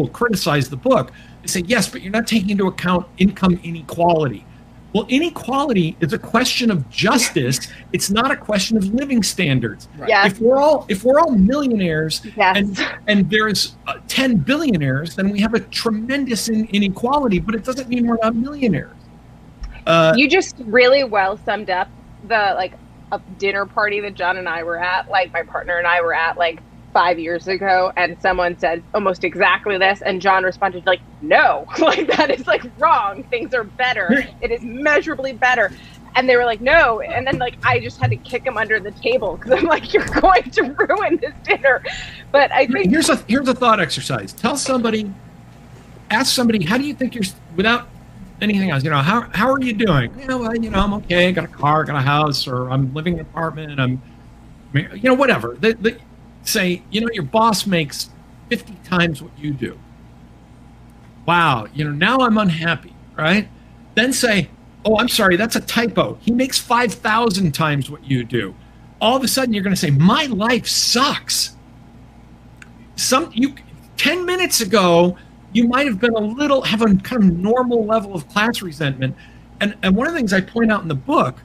[0.00, 4.44] will criticize the book they say yes but you're not taking into account income inequality
[4.92, 7.68] well, inequality is a question of justice.
[7.92, 9.88] It's not a question of living standards.
[9.96, 10.08] Right.
[10.08, 10.32] Yes.
[10.32, 12.56] If we're all if we're all millionaires yes.
[12.56, 17.64] and and there's uh, 10 billionaires, then we have a tremendous in, inequality, but it
[17.64, 18.96] doesn't mean we're not millionaires.
[19.86, 21.88] Uh, you just really well summed up
[22.24, 22.74] the like
[23.12, 26.14] a dinner party that John and I were at, like my partner and I were
[26.14, 26.60] at like
[26.92, 31.66] five years ago and someone said almost exactly this and john responded like no.
[31.78, 33.24] Like that is like wrong.
[33.24, 34.28] Things are better.
[34.40, 35.72] It is measurably better.
[36.14, 37.00] And they were like no.
[37.00, 39.92] And then like i just had to kick him under the table because i'm like
[39.94, 41.82] you're going to ruin this dinner.
[42.32, 44.32] But i think here's a here's a thought exercise.
[44.32, 45.12] Tell somebody
[46.10, 47.24] ask somebody how do you think you're
[47.56, 47.88] without
[48.40, 50.18] anything else you know how, how are you doing?
[50.18, 51.28] You know, well, you know i'm okay.
[51.28, 54.02] I got a car got a house or i'm living in an apartment i'm
[54.72, 55.56] you know whatever.
[55.58, 55.98] The, the,
[56.42, 58.10] say, you know, your boss makes
[58.48, 59.78] 50 times what you do.
[61.26, 63.48] Wow, you know, now I'm unhappy, right?
[63.94, 64.50] Then say,
[64.84, 66.18] oh, I'm sorry, that's a typo.
[66.20, 68.54] He makes 5,000 times what you do.
[69.00, 71.56] All of a sudden, you're going to say, my life sucks.
[72.96, 73.54] Some you
[73.96, 75.16] 10 minutes ago,
[75.52, 79.16] you might have been a little have a kind of normal level of class resentment.
[79.60, 81.38] And, and one of the things I point out in the book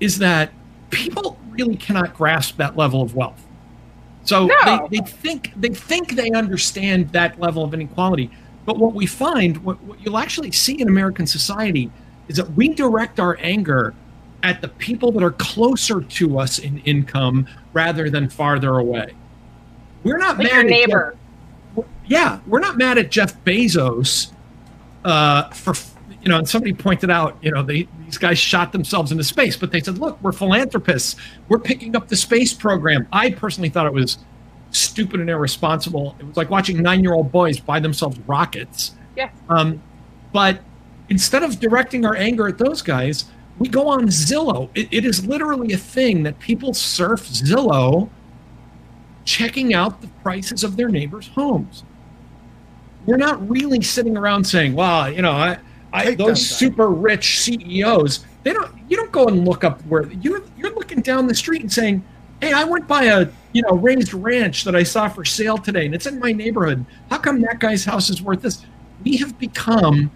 [0.00, 0.52] is that
[0.90, 3.46] people really cannot grasp that level of wealth.
[4.24, 4.88] So no.
[4.90, 8.30] they, they think they think they understand that level of inequality.
[8.64, 11.90] But what we find, what, what you'll actually see in American society,
[12.28, 13.94] is that we direct our anger
[14.42, 19.14] at the people that are closer to us in income rather than farther away.
[20.02, 21.16] We're not like mad at neighbor.
[21.76, 24.32] Jeff, yeah, we're not mad at Jeff Bezos
[25.04, 25.74] uh, for
[26.24, 29.56] you know, and somebody pointed out, you know, they, these guys shot themselves into space,
[29.56, 31.16] but they said, look, we're philanthropists.
[31.48, 33.06] We're picking up the space program.
[33.12, 34.18] I personally thought it was
[34.70, 36.16] stupid and irresponsible.
[36.18, 38.92] It was like watching nine year old boys buy themselves rockets.
[39.16, 39.30] Yeah.
[39.48, 39.82] Um,
[40.32, 40.60] but
[41.08, 43.26] instead of directing our anger at those guys,
[43.58, 44.68] we go on Zillow.
[44.74, 48.10] It, it is literally a thing that people surf Zillow
[49.24, 51.84] checking out the prices of their neighbors' homes.
[53.06, 55.58] We're not really sitting around saying, "Well, you know, I,
[55.94, 58.70] I those super rich CEOs, they don't.
[58.88, 62.04] You don't go and look up where you you're looking down the street and saying,
[62.40, 65.86] "Hey, I went by a you know raised ranch that I saw for sale today,
[65.86, 66.84] and it's in my neighborhood.
[67.10, 68.66] How come that guy's house is worth this?"
[69.04, 70.10] We have become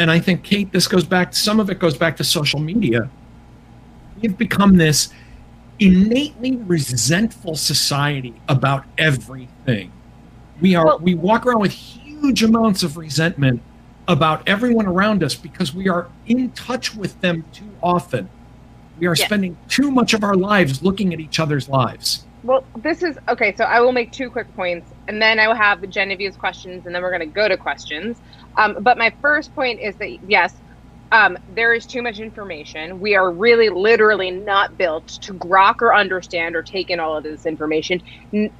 [0.00, 1.34] and I think Kate, this goes back.
[1.34, 3.10] Some of it goes back to social media.
[4.20, 5.10] We've become this
[5.78, 9.92] innately resentful society about everything.
[10.60, 10.86] We are.
[10.86, 13.60] Well, we walk around with huge amounts of resentment
[14.10, 18.28] about everyone around us because we are in touch with them too often.
[18.98, 19.24] We are yeah.
[19.24, 22.26] spending too much of our lives looking at each other's lives.
[22.42, 23.54] Well, this is okay.
[23.54, 26.94] So I will make two quick points, and then I will have Genevieve's questions, and
[26.94, 28.20] then we're going to go to questions.
[28.56, 30.54] Um, but my first point is that yes,
[31.12, 33.00] um, there is too much information.
[33.00, 37.24] We are really literally not built to grok or understand or take in all of
[37.24, 38.00] this information.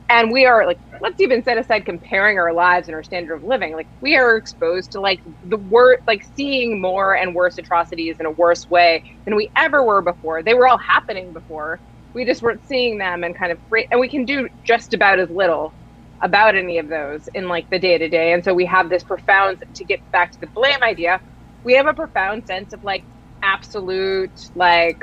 [0.09, 3.45] And we are like, let's even set aside comparing our lives and our standard of
[3.45, 3.75] living.
[3.75, 8.27] Like we are exposed to like the worst, like seeing more and worse atrocities in
[8.27, 10.43] a worse way than we ever were before.
[10.43, 11.81] They were all happening before.
[12.15, 15.21] We just weren't seeing them and kind of free, and we can do just about
[15.21, 15.77] as little
[16.23, 18.33] about any of those in like the day to day.
[18.33, 21.21] And so we have this profound, to get back to the blame idea,
[21.65, 23.07] we have a profound sense of like
[23.43, 24.99] absolute, like,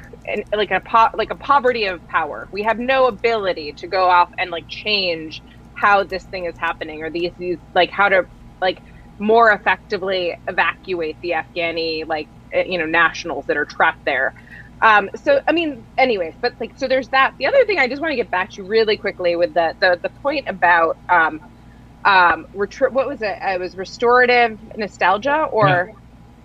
[0.55, 2.49] like a po- like a poverty of power.
[2.51, 5.43] We have no ability to go off and like change
[5.73, 8.23] how this thing is happening or these, these like how to
[8.61, 8.81] like
[9.19, 14.33] more effectively evacuate the Afghani like eh, you know nationals that are trapped there.
[14.81, 17.33] Um, so I mean, anyways, but like, so there's that.
[17.39, 19.99] The other thing I just want to get back to really quickly with the the,
[20.03, 21.39] the point about um,
[22.05, 23.37] um, retri- what was it?
[23.41, 25.93] It was restorative nostalgia, or yeah.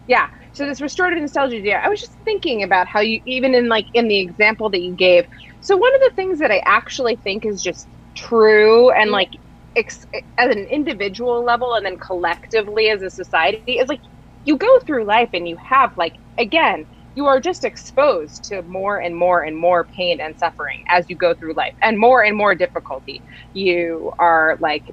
[0.07, 0.27] Yeah.
[0.53, 1.81] So this restorative nostalgia idea.
[1.83, 4.95] I was just thinking about how you even in like in the example that you
[4.95, 5.25] gave.
[5.61, 9.13] So one of the things that I actually think is just true and mm-hmm.
[9.13, 9.31] like
[9.77, 10.07] ex-
[10.39, 14.01] at an individual level and then collectively as a society is like
[14.45, 16.85] you go through life and you have like again
[17.15, 21.17] you are just exposed to more and more and more pain and suffering as you
[21.17, 23.23] go through life and more and more difficulty.
[23.53, 24.85] You are like,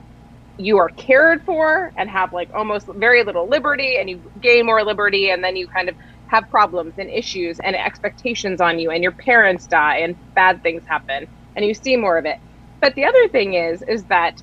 [0.60, 4.84] you are cared for and have like almost very little liberty, and you gain more
[4.86, 5.96] liberty, and then you kind of
[6.28, 10.84] have problems and issues and expectations on you, and your parents die, and bad things
[10.88, 12.38] happen, and you see more of it.
[12.82, 14.36] But the other thing is, is that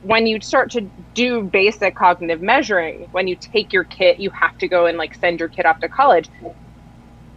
[0.00, 4.56] when you start to do basic cognitive measuring, when you take your kit, you have
[4.60, 6.28] to go and like send your kid off to college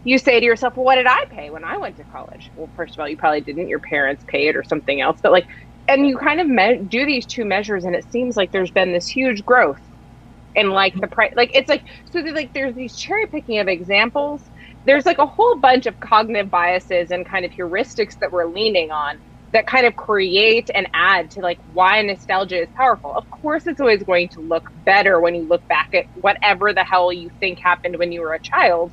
[0.04, 2.50] you say to yourself, well, what did I pay when I went to college?
[2.54, 3.68] Well, first of all, you probably didn't.
[3.68, 5.18] Your parents paid or something else.
[5.22, 5.46] But like,
[5.88, 8.92] and you kind of me- do these two measures, and it seems like there's been
[8.92, 9.80] this huge growth
[10.54, 11.32] in like the price.
[11.36, 14.42] Like it's like so like there's these cherry picking of examples.
[14.84, 18.90] There's like a whole bunch of cognitive biases and kind of heuristics that we're leaning
[18.90, 19.18] on
[19.52, 23.14] that kind of create and add to like why nostalgia is powerful.
[23.14, 26.84] Of course, it's always going to look better when you look back at whatever the
[26.84, 28.90] hell you think happened when you were a child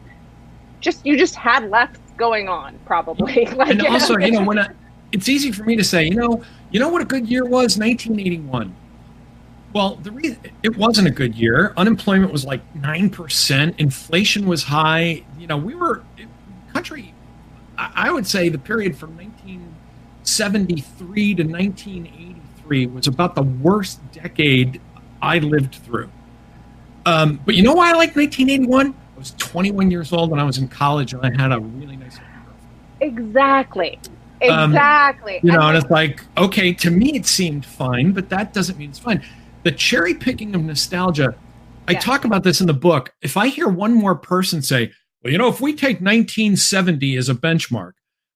[0.84, 3.46] just you just had less going on probably.
[3.56, 4.68] like, and also, you know, when I,
[5.12, 6.44] it's easy for me to say, you know,
[6.74, 8.76] you know what a good year was, 1981.
[9.74, 11.74] Well, the reason it wasn't a good year.
[11.78, 13.80] Unemployment was like nine percent.
[13.80, 15.24] Inflation was high.
[15.40, 16.04] You know, we were
[16.74, 17.14] country.
[17.78, 24.82] I would say the period from 1973 to 1983 was about the worst decade
[25.22, 26.10] I lived through.
[27.06, 28.94] Um, but you know why I like 1981?
[28.94, 31.98] I was 21 years old when I was in college, and I had a really
[31.98, 32.20] nice.
[33.02, 34.00] Exactly.
[34.44, 35.36] Exactly.
[35.36, 38.78] Um, you know, and it's like, okay, to me it seemed fine, but that doesn't
[38.78, 39.24] mean it's fine.
[39.64, 41.36] The cherry picking of nostalgia,
[41.88, 42.00] I yeah.
[42.00, 43.14] talk about this in the book.
[43.22, 44.92] If I hear one more person say,
[45.24, 47.94] well, you know, if we take 1970 as a benchmark,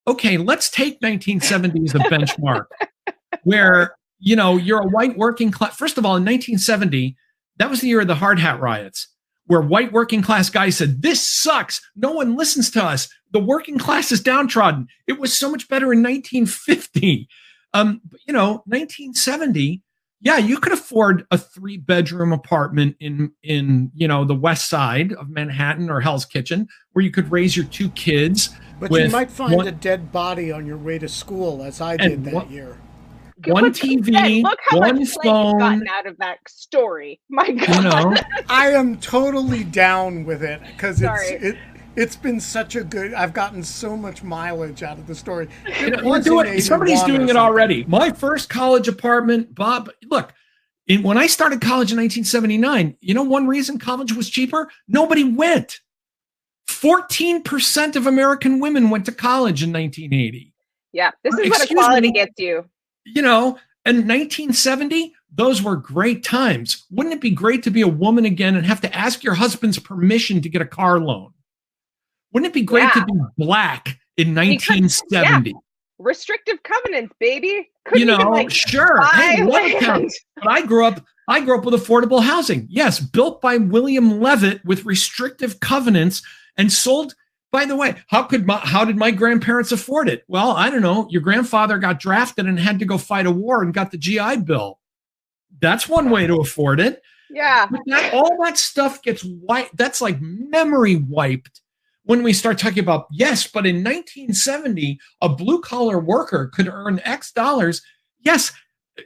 [0.08, 2.66] okay, let's take 1970 as a benchmark
[3.43, 5.76] where, you know, you're a white working class.
[5.76, 7.18] First of all, in 1970,
[7.58, 9.10] that was the year of the hard hat riots
[9.48, 11.82] where white working class guys said, This sucks.
[11.95, 13.10] No one listens to us.
[13.32, 14.88] The working class is downtrodden.
[15.08, 17.28] It was so much better in 1950.
[17.74, 19.82] Um, but, you know, 1970,
[20.22, 25.14] yeah, you could afford a three bedroom apartment in in you know the west side
[25.14, 28.50] of Manhattan or Hell's Kitchen where you could raise your two kids.
[28.80, 31.98] But you might find one, a dead body on your way to school, as I
[31.98, 32.78] did that one, year
[33.46, 35.60] one TV, Look how one much phone.
[35.60, 37.20] Gotten out of that story.
[37.30, 38.16] My God, you know,
[38.50, 41.58] I am totally down with it because it's it,
[41.96, 43.14] it's been such a good.
[43.14, 45.50] I've gotten so much mileage out of the story.
[45.80, 47.84] You know, doing, somebody's doing it already.
[47.86, 49.90] My first college apartment, Bob.
[50.10, 50.34] Look,
[50.88, 54.70] In, when I started college in 1979, you know one reason college was cheaper?
[54.88, 55.80] Nobody went.
[56.70, 60.54] 14% of American women went to college in 1980.
[60.92, 62.66] Yeah, this is Excuse what equality me, gets you.
[63.14, 66.86] You know, in 1970, those were great times.
[66.91, 69.80] Wouldn't it be great to be a woman again and have to ask your husband's
[69.80, 71.34] permission to get a car loan?
[72.34, 73.01] Wouldn't it be great yeah.
[73.01, 75.43] to be black in 1970?
[75.43, 75.60] Because, yeah.
[75.99, 77.70] Restrictive covenants, baby.
[77.86, 79.01] Couldn't you know, like sure.
[79.14, 79.43] Hey,
[80.36, 81.03] but I grew up.
[81.28, 82.68] I grew up with affordable housing.
[82.70, 86.22] Yes, built by William Levitt with restrictive covenants
[86.55, 87.16] and sold.
[87.52, 90.24] By the way, how could my, how did my grandparents afford it?
[90.28, 91.08] Well, I don't know.
[91.10, 94.38] Your grandfather got drafted and had to go fight a war and got the GI
[94.38, 94.80] Bill.
[95.60, 97.02] That's one way to afford it.
[97.30, 97.68] Yeah.
[97.70, 99.78] But that, all that stuff gets wiped.
[99.78, 101.62] That's like memory wiped
[102.08, 107.02] when we start talking about yes, but in 1970, a blue collar worker could earn
[107.04, 107.82] X dollars.
[108.22, 108.54] Yes,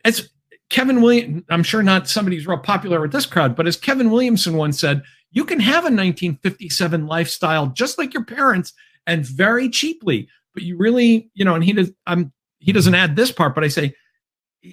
[0.05, 0.29] as
[0.69, 4.11] Kevin William, I'm sure not somebody who's real popular with this crowd, but as Kevin
[4.11, 5.01] Williamson once said,
[5.31, 8.73] you can have a 1957 lifestyle just like your parents
[9.07, 10.27] and very cheaply.
[10.53, 11.91] But you really, you know, and he does.
[12.05, 13.95] I'm he doesn't add this part, but I say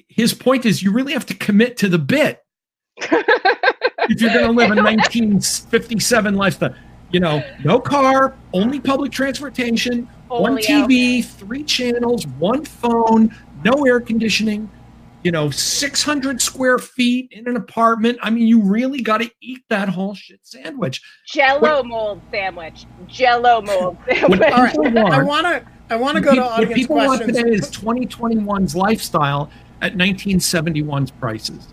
[0.09, 2.45] his point is you really have to commit to the bit
[2.97, 6.75] if you're going to live a 1957 lifestyle.
[7.11, 13.35] You know, no car, only public transportation, one TV, three channels, one phone,
[13.65, 14.71] no air conditioning.
[15.23, 18.19] You know, 600 square feet in an apartment.
[18.23, 21.03] I mean, you really got to eat that whole shit sandwich.
[21.27, 22.87] Jello what, mold sandwich.
[23.09, 24.41] Jello mold sandwich.
[24.41, 25.66] All right, I want to.
[25.91, 26.89] I want to go to audience questions.
[26.89, 27.37] what people questions.
[27.37, 29.51] want today is 2021's lifestyle
[29.81, 31.69] at 1971's prices.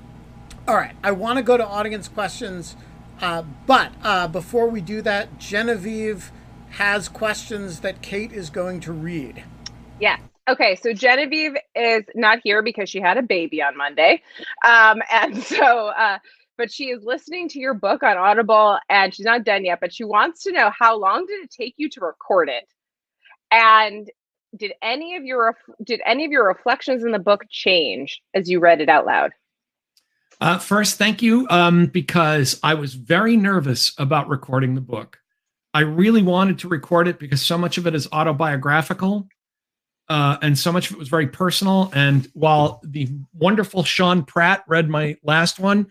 [0.68, 2.76] All right, I want to go to audience questions,
[3.22, 6.32] uh, but uh, before we do that, Genevieve
[6.72, 9.44] has questions that Kate is going to read.
[10.00, 10.20] Yes.
[10.48, 14.22] Okay, so Genevieve is not here because she had a baby on Monday,
[14.66, 15.88] um, and so.
[15.88, 16.20] Uh,
[16.58, 19.80] but she is listening to your book on Audible, and she's not done yet.
[19.82, 22.66] But she wants to know how long did it take you to record it,
[23.52, 24.10] and
[24.56, 28.60] did any of your did any of your reflections in the book change as you
[28.60, 29.32] read it out loud?
[30.42, 35.20] Uh, first, thank you, um, because I was very nervous about recording the book.
[35.74, 39.28] I really wanted to record it because so much of it is autobiographical,
[40.08, 41.92] uh, and so much of it was very personal.
[41.94, 45.88] And while the wonderful Sean Pratt read my last one,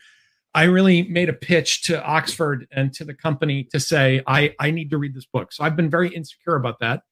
[0.54, 4.70] I really made a pitch to Oxford and to the company to say I I
[4.70, 5.52] need to read this book.
[5.52, 7.02] So I've been very insecure about that.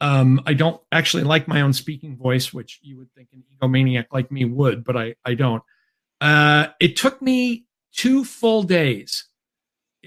[0.00, 4.06] Um, I don't actually like my own speaking voice, which you would think an egomaniac
[4.12, 5.62] like me would, but I, I don't.
[6.20, 9.28] Uh, it took me two full days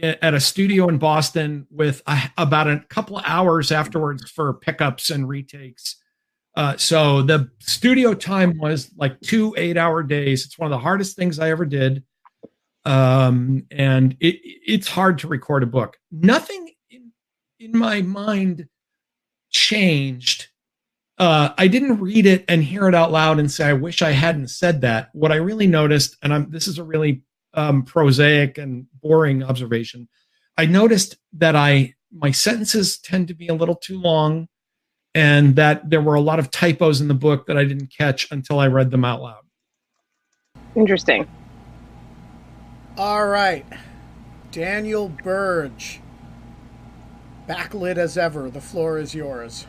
[0.02, 5.28] at a studio in Boston with a, about a couple hours afterwards for pickups and
[5.28, 5.96] retakes.
[6.58, 10.44] Uh, so the studio time was like two eight hour days.
[10.44, 12.04] It's one of the hardest things I ever did.
[12.84, 15.98] Um, and it, it's hard to record a book.
[16.12, 17.12] Nothing in,
[17.60, 18.68] in my mind
[19.52, 20.48] changed.
[21.20, 24.12] Uh, I didn't read it and hear it out loud and say, I wish I
[24.12, 25.10] hadn't said that.
[25.14, 27.22] What I really noticed, and I'm, this is a really
[27.54, 30.10] um, prosaic and boring observation,
[30.58, 34.48] I noticed that I my sentences tend to be a little too long
[35.18, 38.32] and that there were a lot of typos in the book that I didn't catch
[38.32, 39.42] until I read them out loud.
[40.76, 41.28] Interesting.
[43.00, 43.66] All right.
[44.52, 46.02] Daniel Burge.
[47.50, 48.52] Backlit as ever.
[48.52, 49.66] The floor is yours.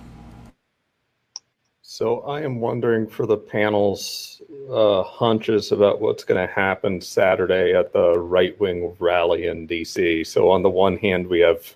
[1.81, 7.73] So I am wondering for the panel's uh, hunches about what's going to happen Saturday
[7.73, 10.27] at the right wing rally in DC.
[10.27, 11.75] So on the one hand, we have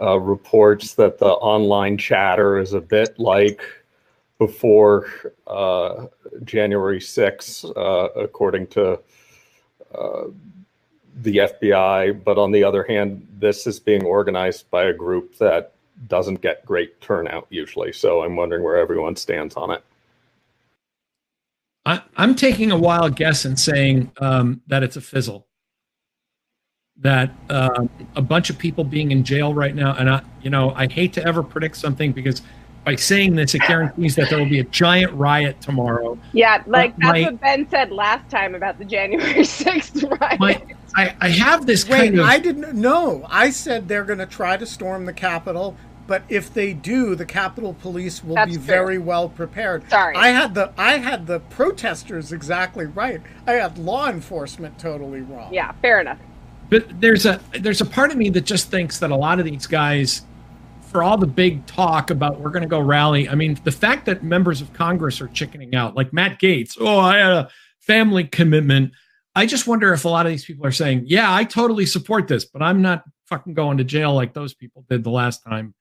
[0.00, 3.62] uh, reports that the online chatter is a bit like
[4.38, 5.06] before
[5.46, 6.06] uh,
[6.44, 8.98] January 6th, uh, according to
[9.94, 10.24] uh,
[11.16, 15.72] the FBI, but on the other hand, this is being organized by a group that
[16.08, 17.92] doesn't get great turnout usually.
[17.92, 19.84] So I'm wondering where everyone stands on it.
[21.84, 25.46] I, am taking a wild guess and saying um, that it's a fizzle.
[27.02, 30.72] That uh, a bunch of people being in jail right now, and I, you know,
[30.76, 32.42] I hate to ever predict something because
[32.84, 36.18] by saying this, it guarantees that there will be a giant riot tomorrow.
[36.32, 40.40] Yeah, like that's my, what Ben said last time about the January 6th riot.
[40.40, 40.62] My,
[40.96, 42.26] I, I have this Wait, kind of.
[42.26, 43.26] I didn't know.
[43.28, 45.76] I said they're going to try to storm the Capitol,
[46.06, 48.64] but if they do, the Capitol Police will That's be true.
[48.64, 49.88] very well prepared.
[49.88, 53.20] Sorry, I had the I had the protesters exactly right.
[53.46, 55.52] I had law enforcement totally wrong.
[55.54, 56.18] Yeah, fair enough.
[56.72, 59.44] But there's a there's a part of me that just thinks that a lot of
[59.44, 60.22] these guys,
[60.80, 64.06] for all the big talk about we're going to go rally, I mean, the fact
[64.06, 67.50] that members of Congress are chickening out, like Matt Gaetz, Oh, I had a
[67.80, 68.92] family commitment.
[69.34, 72.26] I just wonder if a lot of these people are saying, "Yeah, I totally support
[72.26, 75.74] this, but I'm not fucking going to jail like those people did the last time."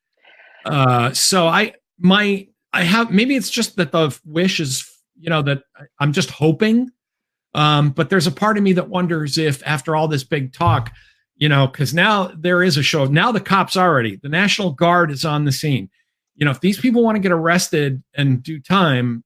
[0.65, 4.85] Uh, so I my I have maybe it's just that the wish is
[5.17, 5.63] you know that
[5.99, 6.91] I'm just hoping,
[7.53, 10.91] um, but there's a part of me that wonders if after all this big talk,
[11.35, 13.05] you know, because now there is a show.
[13.05, 15.89] Now the cops already the National Guard is on the scene.
[16.35, 19.23] You know, if these people want to get arrested and do time,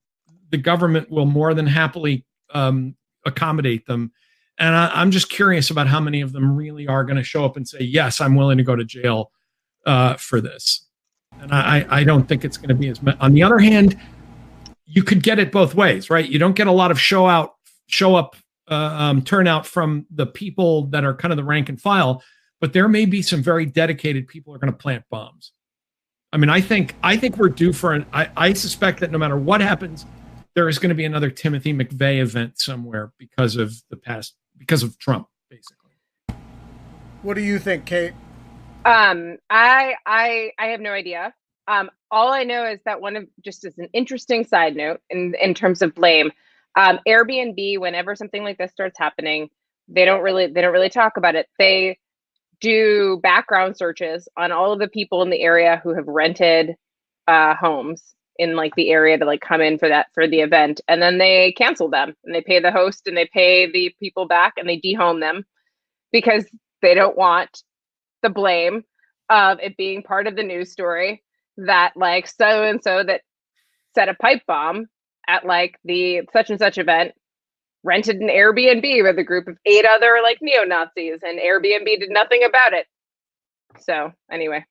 [0.49, 2.95] the government will more than happily um,
[3.25, 4.11] accommodate them.
[4.57, 7.43] And I, am just curious about how many of them really are going to show
[7.43, 9.31] up and say, "Yes, I'm willing to go to jail
[9.85, 10.87] uh, for this."
[11.41, 13.01] And I, I don't think it's going to be as.
[13.01, 13.17] Much.
[13.19, 13.99] On the other hand,
[14.85, 16.27] you could get it both ways, right?
[16.27, 17.54] You don't get a lot of show out,
[17.87, 18.35] show up,
[18.69, 22.23] uh, um, turnout from the people that are kind of the rank and file,
[22.61, 25.51] but there may be some very dedicated people who are going to plant bombs.
[26.33, 28.05] I mean, I think I think we're due for an.
[28.11, 30.05] I, I suspect that no matter what happens
[30.55, 34.83] there is going to be another Timothy McVeigh event somewhere because of the past, because
[34.83, 35.91] of Trump, basically.
[37.21, 38.13] What do you think, Kate?
[38.85, 41.33] Um, I I I have no idea.
[41.67, 45.35] Um, all I know is that one of just as an interesting side note in
[45.41, 46.31] in terms of blame,
[46.75, 47.79] um, Airbnb.
[47.79, 49.49] Whenever something like this starts happening,
[49.87, 51.47] they don't really they don't really talk about it.
[51.59, 51.97] They
[52.61, 56.75] do background searches on all of the people in the area who have rented
[57.27, 60.81] uh, homes in like the area to like come in for that for the event
[60.87, 64.27] and then they cancel them and they pay the host and they pay the people
[64.27, 65.45] back and they dehome them
[66.11, 66.45] because
[66.81, 67.63] they don't want
[68.23, 68.83] the blame
[69.29, 71.23] of it being part of the news story
[71.57, 73.21] that like so and so that
[73.95, 74.87] set a pipe bomb
[75.27, 77.13] at like the such and such event
[77.83, 82.09] rented an Airbnb with a group of eight other like neo Nazis and Airbnb did
[82.09, 82.87] nothing about it.
[83.79, 84.65] So anyway.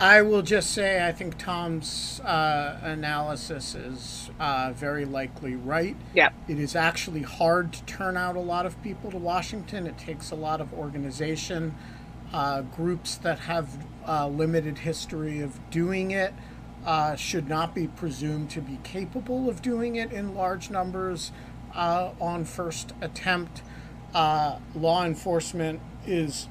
[0.00, 5.96] I will just say I think Tom's uh, analysis is uh, very likely right.
[6.14, 6.30] Yeah.
[6.46, 9.88] It is actually hard to turn out a lot of people to Washington.
[9.88, 11.74] It takes a lot of organization.
[12.32, 16.34] Uh, groups that have uh, limited history of doing it
[16.88, 21.30] uh, should not be presumed to be capable of doing it in large numbers
[21.74, 23.62] uh, on first attempt.
[24.14, 26.48] law enforcement is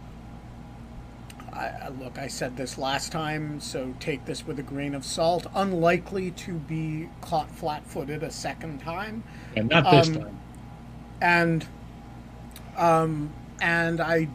[1.58, 5.48] I, look, I said this last time, so take this with a grain of salt.
[5.56, 9.24] Unlikely to be caught flat-footed a second time.
[9.56, 10.40] And not this um, time.
[11.20, 11.68] And,
[12.76, 14.28] um, and I,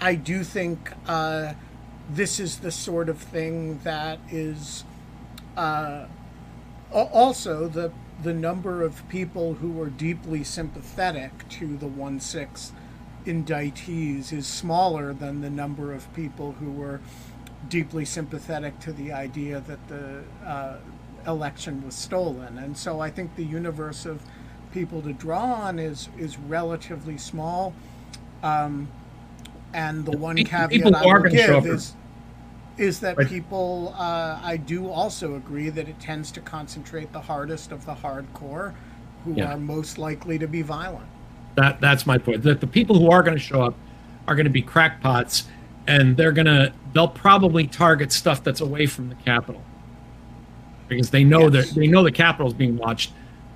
[0.00, 1.52] I do think uh,
[2.08, 4.84] this is the sort of thing that is,
[5.56, 6.06] uh,
[6.92, 7.92] also the
[8.22, 12.72] the number of people who are deeply sympathetic to the one six
[13.26, 17.00] indictees is smaller than the number of people who were
[17.68, 20.76] deeply sympathetic to the idea that the uh,
[21.26, 22.58] election was stolen.
[22.58, 24.22] And so I think the universe of
[24.72, 27.74] people to draw on is is relatively small.
[28.42, 28.88] Um,
[29.74, 31.94] and the one caveat I give is
[32.78, 33.28] is that right.
[33.28, 37.94] people uh, I do also agree that it tends to concentrate the hardest of the
[37.94, 38.74] hardcore
[39.24, 39.54] who yeah.
[39.54, 41.06] are most likely to be violent.
[41.56, 42.42] That that's my point.
[42.42, 43.74] That the people who are going to show up
[44.28, 45.44] are going to be crackpots,
[45.86, 49.62] and they're going to they'll probably target stuff that's away from the capital
[50.88, 51.68] because they know yes.
[51.68, 53.12] that they know the Capitol is being watched,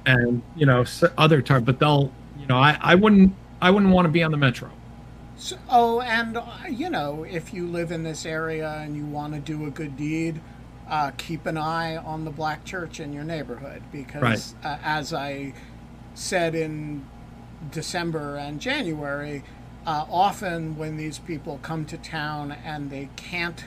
[0.06, 0.84] and you know
[1.18, 1.60] other tar.
[1.60, 4.70] But they'll you know I I wouldn't I wouldn't want to be on the metro.
[5.40, 9.32] So, oh, and uh, you know if you live in this area and you want
[9.32, 10.40] to do a good deed.
[10.86, 14.54] Uh, keep an eye on the black church in your neighborhood because, right.
[14.64, 15.54] uh, as I
[16.14, 17.06] said in
[17.70, 19.44] December and January,
[19.86, 23.64] uh, often when these people come to town and they can't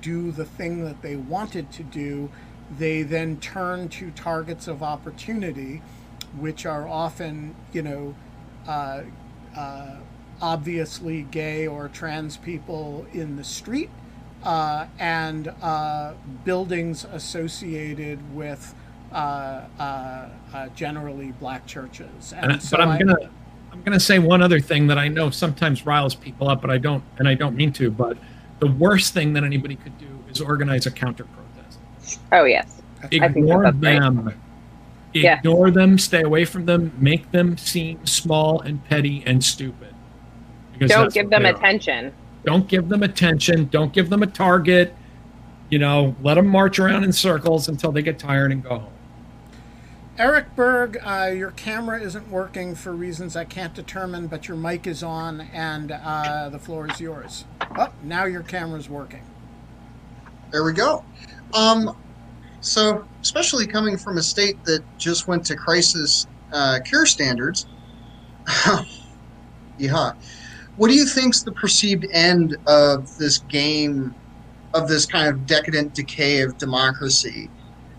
[0.00, 2.30] do the thing that they wanted to do,
[2.78, 5.82] they then turn to targets of opportunity,
[6.38, 8.14] which are often, you know,
[8.68, 9.02] uh,
[9.56, 9.96] uh,
[10.40, 13.90] obviously gay or trans people in the street,
[14.42, 16.14] uh, and uh,
[16.44, 18.74] buildings associated with
[19.12, 22.32] uh, uh, uh, generally black churches.
[22.32, 23.30] And so but I'm I, gonna
[23.72, 26.78] I'm gonna say one other thing that I know sometimes riles people up, but I
[26.78, 27.90] don't, and I don't mean to.
[27.90, 28.16] But
[28.58, 32.20] the worst thing that anybody could do is organize a counter protest.
[32.32, 34.26] Oh yes, ignore them.
[34.26, 34.34] Right.
[35.12, 35.74] Ignore yeah.
[35.74, 35.98] them.
[35.98, 36.92] Stay away from them.
[36.98, 39.79] Make them seem small and petty and stupid.
[40.88, 42.12] Don't give them attention.
[42.44, 43.66] Don't give them attention.
[43.66, 44.94] Don't give them a target.
[45.68, 48.92] You know, let them march around in circles until they get tired and go home.
[50.18, 54.86] Eric Berg, uh, your camera isn't working for reasons I can't determine, but your mic
[54.86, 57.44] is on and uh, the floor is yours.
[57.78, 59.22] Oh, now your camera's working.
[60.50, 61.04] There we go.
[61.54, 61.96] Um,
[62.60, 67.66] so, especially coming from a state that just went to crisis uh, care standards,
[69.78, 70.12] yeah.
[70.80, 74.14] What do you think's the perceived end of this game,
[74.72, 77.50] of this kind of decadent decay of democracy?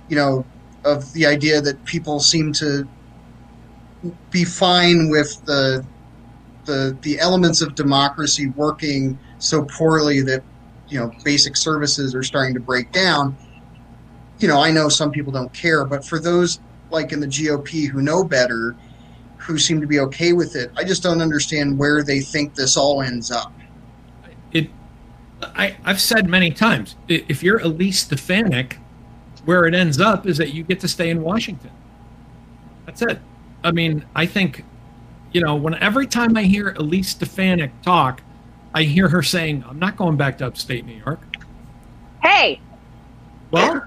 [0.09, 0.45] You know,
[0.83, 2.87] of the idea that people seem to
[4.31, 5.85] be fine with the
[6.65, 10.43] the the elements of democracy working so poorly that
[10.87, 13.37] you know basic services are starting to break down.
[14.39, 16.59] You know, I know some people don't care, but for those
[16.89, 18.75] like in the GOP who know better,
[19.41, 22.77] who seem to be okay with it, I just don't understand where they think this
[22.77, 23.51] all ends up.
[24.51, 24.69] It,
[25.41, 28.77] I, I've said many times, if you're Elise Stefanik,
[29.45, 31.71] where it ends up is that you get to stay in Washington.
[32.85, 33.19] That's it.
[33.63, 34.63] I mean, I think,
[35.31, 38.21] you know, when every time I hear Elise Stefanik talk,
[38.73, 41.19] I hear her saying, "I'm not going back to upstate New York."
[42.23, 42.61] Hey.
[43.51, 43.85] Well,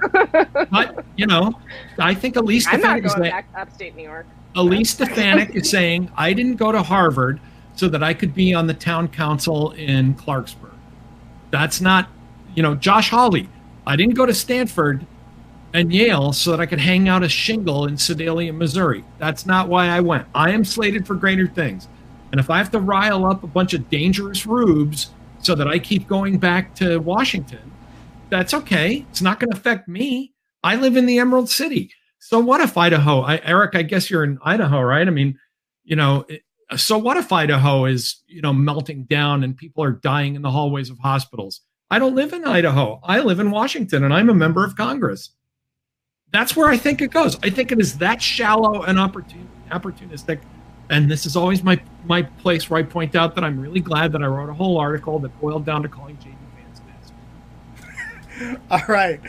[0.71, 1.59] but you know,
[1.99, 4.27] I think Elise I'm not Stefanik is going back to upstate New York.
[4.57, 7.41] Elise Stefanik is saying, "I didn't go to Harvard
[7.75, 10.71] so that I could be on the town council in Clarksburg."
[11.51, 12.09] That's not,
[12.55, 13.49] you know, Josh Hawley.
[13.87, 15.07] I didn't go to Stanford
[15.73, 19.05] and Yale so that I could hang out a shingle in Sedalia, Missouri.
[19.19, 20.27] That's not why I went.
[20.35, 21.89] I am slated for greater things.
[22.31, 25.79] And if I have to rile up a bunch of dangerous rubes so that I
[25.79, 27.73] keep going back to Washington,
[28.31, 29.05] that's okay.
[29.11, 30.33] It's not going to affect me.
[30.63, 31.91] I live in the Emerald City.
[32.27, 33.21] So what if Idaho?
[33.21, 35.07] I, Eric, I guess you're in Idaho, right?
[35.07, 35.39] I mean,
[35.85, 36.41] you know, it,
[36.75, 40.51] so what if Idaho is, you know, melting down and people are dying in the
[40.51, 41.61] hallways of hospitals?
[41.91, 42.99] I don't live in Idaho.
[43.05, 45.33] I live in Washington and I'm a member of Congress.
[46.33, 47.37] That's where I think it goes.
[47.43, 50.41] I think it is that shallow and opportun- opportunistic.
[50.89, 54.13] And this is always my my place where I point out that I'm really glad
[54.13, 56.81] that I wrote a whole article that boiled down to calling JD Vance
[58.41, 58.61] an.
[58.71, 59.21] All right.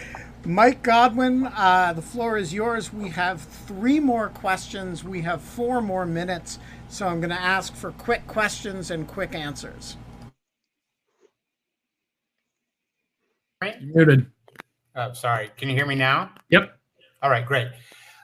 [0.45, 2.93] Mike Godwin, uh, the floor is yours.
[2.93, 5.03] We have three more questions.
[5.03, 6.59] We have four more minutes.
[6.87, 9.97] So I'm going to ask for quick questions and quick answers.
[13.61, 13.81] Right?
[13.81, 14.27] Muted.
[14.95, 15.49] Oh, sorry.
[15.57, 16.31] Can you hear me now?
[16.49, 16.77] Yep.
[17.23, 17.67] All right, great.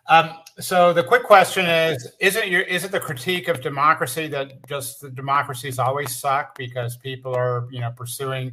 [0.07, 4.53] Um, so the quick question is: Isn't your is it the critique of democracy that
[4.67, 8.51] just the democracies always suck because people are you know pursuing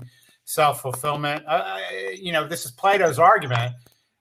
[0.48, 1.44] self fulfillment?
[1.46, 1.78] Uh,
[2.14, 3.74] you know, this is Plato's argument.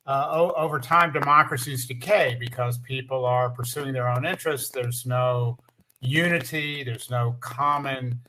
[0.06, 4.70] Uh, over time, democracies decay because people are pursuing their own interests.
[4.70, 5.58] There's no
[6.00, 6.84] unity.
[6.84, 8.20] There's no common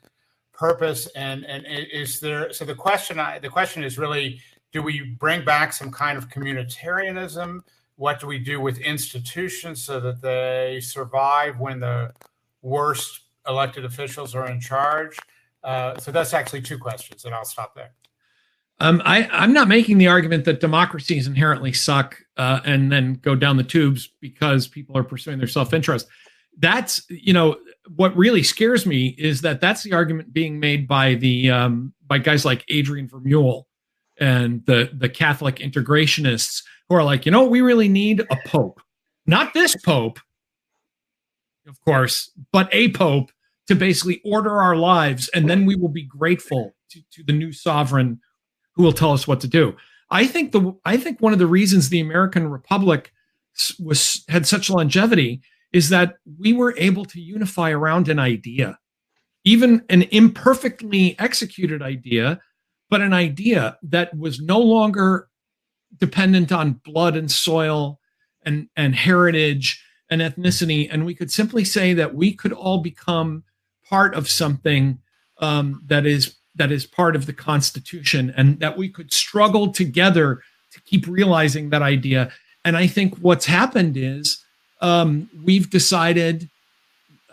[0.53, 1.07] purpose.
[1.15, 2.51] And and is there?
[2.53, 4.41] So the question I, the question is really:
[4.71, 7.61] Do we bring back some kind of communitarianism?
[7.99, 12.13] what do we do with institutions so that they survive when the
[12.61, 15.17] worst elected officials are in charge?
[15.63, 17.91] Uh, so that's actually two questions, and I'll stop there.
[18.81, 23.35] Um, I, I'm not making the argument that democracies inherently suck uh, and then go
[23.35, 26.07] down the tubes because people are pursuing their self-interest.
[26.57, 27.57] That's you know
[27.95, 32.17] what really scares me is that that's the argument being made by the um, by
[32.17, 33.65] guys like Adrian Vermeule
[34.17, 38.81] and the the Catholic integrationists who are like, you know, we really need a pope,
[39.25, 40.19] not this pope,
[41.67, 43.31] of course, but a pope
[43.69, 47.51] to basically order our lives, and then we will be grateful to, to the new
[47.51, 48.19] sovereign
[48.73, 49.77] who will tell us what to do.
[50.09, 53.13] I think the I think one of the reasons the American Republic
[53.79, 58.79] was had such longevity is that we were able to unify around an idea,
[59.43, 62.41] even an imperfectly executed idea,
[62.89, 65.29] but an idea that was no longer
[65.99, 67.99] dependent on blood and soil
[68.43, 73.43] and and heritage and ethnicity, and we could simply say that we could all become
[73.89, 74.99] part of something
[75.39, 80.41] um, that is that is part of the Constitution, and that we could struggle together
[80.73, 82.31] to keep realizing that idea.
[82.65, 84.43] And I think what's happened is
[84.81, 86.49] um, we've decided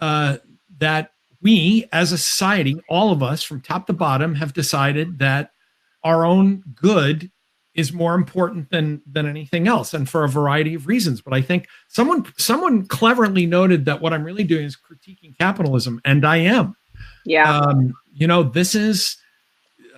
[0.00, 0.38] uh,
[0.78, 1.10] that
[1.42, 5.50] we, as a society, all of us from top to bottom, have decided that
[6.04, 7.30] our own good
[7.76, 11.20] is more important than than anything else and for a variety of reasons.
[11.20, 16.00] But i think someone someone cleverly noted that what i'm really doing is critiquing capitalism
[16.04, 16.74] and i am.
[17.24, 17.58] Yeah.
[17.58, 19.16] um, you know this is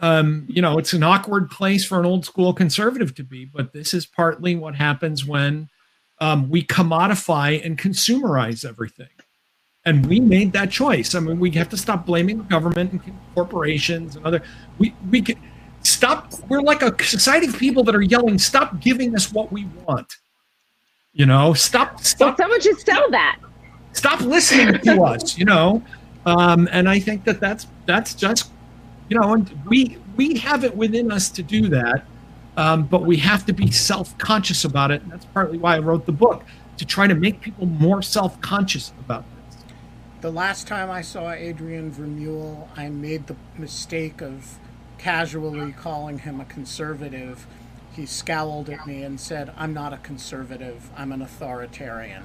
[0.00, 3.72] um, you know it's an awkward place for an old school conservative to be but
[3.72, 5.68] this is partly what happens when
[6.20, 9.08] um, we commodify and consumerize everything.
[9.84, 11.14] And we made that choice.
[11.14, 13.00] I mean we have to stop blaming the government and
[13.34, 14.42] corporations and other
[14.78, 15.38] we we can
[15.88, 19.66] stop we're like a society of people that are yelling stop giving us what we
[19.86, 20.16] want
[21.12, 23.38] you know stop Well, stop someone should sell that.
[23.92, 25.82] stop listening to us you know
[26.26, 28.50] um, and i think that that's that's just
[29.08, 32.04] you know and we we have it within us to do that
[32.56, 36.04] um, but we have to be self-conscious about it and that's partly why i wrote
[36.06, 36.44] the book
[36.76, 39.64] to try to make people more self-conscious about this.
[40.20, 44.58] The last time I saw Adrian Vermeule, I made the mistake of
[44.98, 47.46] casually calling him a conservative.
[47.92, 52.24] He scowled at me and said, I'm not a conservative, I'm an authoritarian.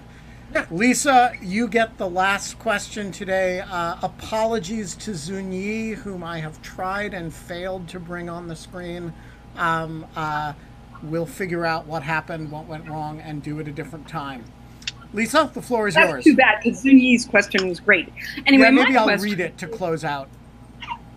[0.70, 3.62] Lisa, you get the last question today.
[3.62, 9.14] Uh, apologies to Zunyi, whom I have tried and failed to bring on the screen.
[9.56, 10.54] Um, uh,
[11.02, 14.44] we'll figure out what happened, what went wrong, and do it a different time.
[15.14, 16.24] Lisa, the floor is That's yours.
[16.24, 18.12] too bad because Zunyi's question was great.
[18.46, 20.28] Anyway, yeah, maybe I'll question, read it to close out.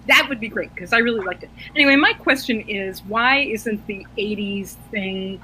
[0.09, 1.51] That would be great because I really liked it.
[1.75, 5.41] Anyway, my question is why isn't the 80s thing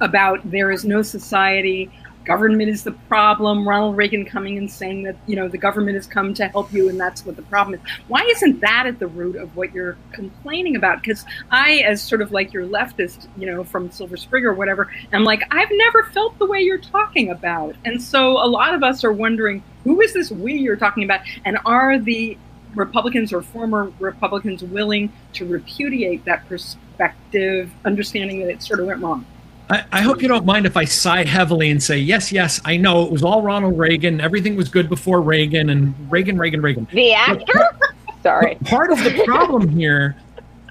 [0.00, 1.90] about there is no society,
[2.26, 6.06] government is the problem, Ronald Reagan coming and saying that, you know, the government has
[6.06, 7.80] come to help you and that's what the problem is.
[8.08, 11.00] Why isn't that at the root of what you're complaining about?
[11.00, 14.90] Because I, as sort of like your leftist, you know, from Silver Spring or whatever,
[15.12, 17.76] I'm like, I've never felt the way you're talking about.
[17.84, 21.20] And so a lot of us are wondering, who is this we you're talking about?
[21.44, 22.36] And are the
[22.76, 29.02] Republicans or former Republicans willing to repudiate that perspective, understanding that it sort of went
[29.02, 29.24] wrong?
[29.68, 32.76] I, I hope you don't mind if I sigh heavily and say, yes, yes, I
[32.76, 34.20] know it was all Ronald Reagan.
[34.20, 36.86] Everything was good before Reagan and Reagan, Reagan, Reagan.
[36.92, 37.78] The actor?
[38.22, 38.56] Sorry.
[38.60, 40.16] But part of the problem here,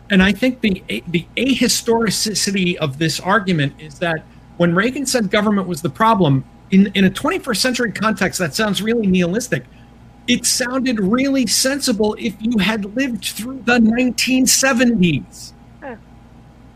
[0.10, 4.24] and I think the the ahistoricity of this argument is that
[4.58, 8.82] when Reagan said government was the problem, in, in a 21st century context, that sounds
[8.82, 9.66] really nihilistic.
[10.28, 15.54] It sounded really sensible if you had lived through the 1970s.
[15.82, 15.96] Huh.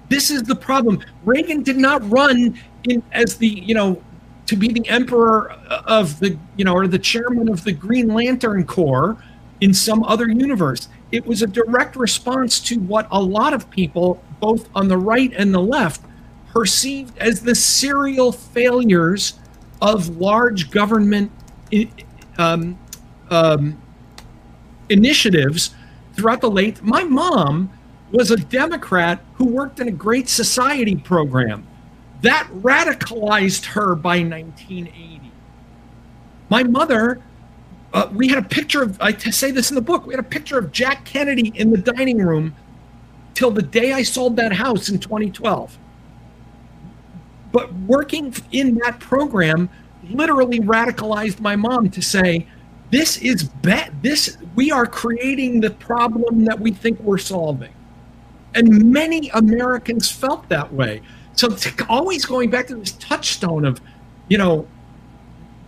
[0.07, 1.03] This is the problem.
[1.25, 4.01] Reagan did not run in as the, you know,
[4.45, 5.51] to be the emperor
[5.85, 9.17] of the, you know, or the chairman of the Green Lantern Corps
[9.61, 10.87] in some other universe.
[11.11, 15.31] It was a direct response to what a lot of people, both on the right
[15.35, 16.01] and the left,
[16.51, 19.33] perceived as the serial failures
[19.81, 21.31] of large government
[22.37, 22.77] um,
[23.30, 23.82] um,
[24.89, 25.75] initiatives
[26.13, 26.82] throughout the late.
[26.84, 27.71] My mom
[28.11, 31.67] was a Democrat who worked in a Great Society program
[32.21, 35.32] that radicalized her by 1980.
[36.49, 37.21] My mother
[37.91, 40.27] uh, we had a picture of I say this in the book we had a
[40.27, 42.55] picture of jack kennedy in the dining room
[43.34, 45.77] till the day i sold that house in 2012
[47.51, 49.69] but working in that program
[50.11, 52.47] literally radicalized my mom to say
[52.91, 57.73] this is bad this we are creating the problem that we think we're solving
[58.55, 61.01] and many americans felt that way
[61.33, 61.49] so
[61.87, 63.79] always going back to this touchstone of
[64.27, 64.67] you know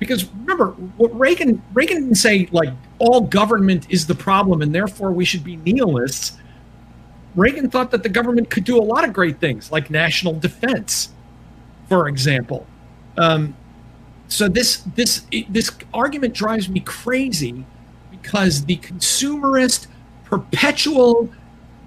[0.02, 5.12] because remember what Reagan Reagan didn't say like all government is the problem and therefore
[5.12, 6.38] we should be nihilists.
[7.36, 11.10] Reagan thought that the government could do a lot of great things like national defense,
[11.88, 12.66] for example.
[13.16, 13.56] Um,
[14.32, 17.66] so this this this argument drives me crazy
[18.10, 19.88] because the consumerist
[20.24, 21.30] perpetual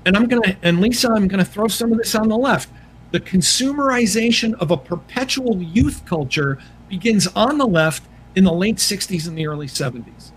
[0.04, 2.68] and I'm gonna and Lisa I'm gonna throw some of this on the left.
[3.12, 8.02] The consumerization of a perpetual youth culture begins on the left
[8.34, 10.32] in the late 60s and the early 70s.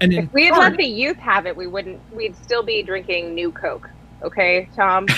[0.00, 2.00] And If we had part- let the youth have it, we wouldn't.
[2.14, 3.90] We'd still be drinking New Coke.
[4.22, 5.06] Okay, Tom.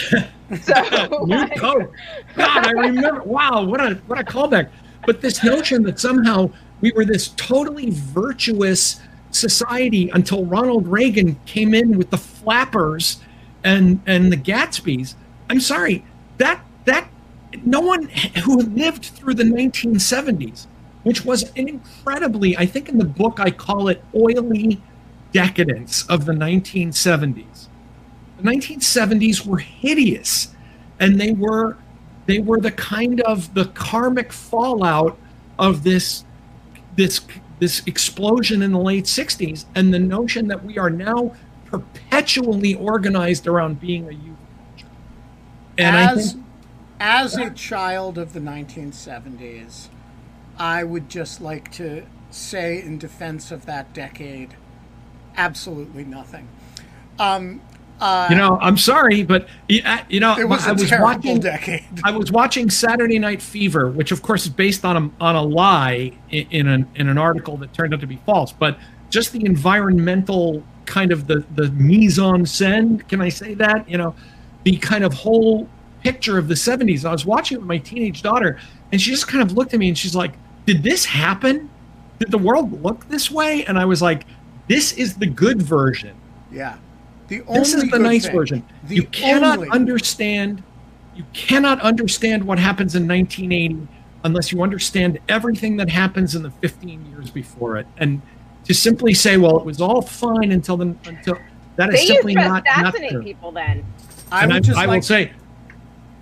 [0.61, 1.95] So New Coke.
[2.37, 3.23] God, I remember.
[3.23, 4.69] Wow, what a what a callback.
[5.07, 6.51] But this notion that somehow
[6.81, 9.01] we were this totally virtuous
[9.31, 13.21] society until Ronald Reagan came in with the flappers
[13.65, 15.17] and and the Gatsby's.
[15.49, 16.05] I'm sorry,
[16.39, 17.09] that that
[17.65, 18.09] no one
[18.45, 20.67] who lived through the 1970s,
[21.03, 24.81] which was an incredibly, I think in the book I call it oily
[25.33, 27.69] decadence of the 1970s.
[28.39, 30.55] The 1970s were hideous,
[30.99, 31.77] and they were
[32.27, 35.19] they were the kind of the karmic fallout
[35.59, 36.25] of this
[36.97, 37.21] this
[37.59, 41.35] this explosion in the late 60s and the notion that we are now
[41.67, 44.37] perpetually organized around being a youth
[44.77, 44.93] culture.
[45.79, 46.45] And as think
[47.03, 49.89] as a child of the 1970s,
[50.57, 54.55] I would just like to say in defense of that decade,
[55.37, 56.49] absolutely nothing.
[57.19, 57.61] Um,
[58.03, 61.39] uh, you know, I'm sorry, but you know, it was I a was terrible watching
[61.39, 61.85] decade.
[62.03, 65.43] I was watching Saturday Night Fever, which of course is based on a on a
[65.43, 68.51] lie in, in an in an article that turned out to be false.
[68.51, 68.77] But
[69.09, 73.89] just the environmental kind of the the mise en scène, can I say that?
[73.89, 74.17] You know,
[74.65, 75.69] the kind of whole
[76.03, 77.05] picture of the 70s.
[77.05, 78.59] I was watching it with my teenage daughter,
[78.91, 80.33] and she just kind of looked at me and she's like,
[80.67, 81.71] "Did this happen?
[82.19, 84.27] Did the world look this way?" And I was like,
[84.67, 86.17] "This is the good version."
[86.51, 86.79] Yeah.
[87.33, 88.63] The only this is the nice thing- version.
[88.85, 90.63] the you cannot only- understand.
[91.17, 93.89] You cannot understand what happens in 1980
[94.25, 97.87] unless you understand everything that happens in the 15 years before it.
[97.97, 98.21] And
[98.65, 101.39] to simply say, well, it was all fine until the until
[101.77, 103.23] that is They simply used to not, not assassinate true.
[103.23, 103.83] people then.
[104.31, 105.33] I would I, just I like will say,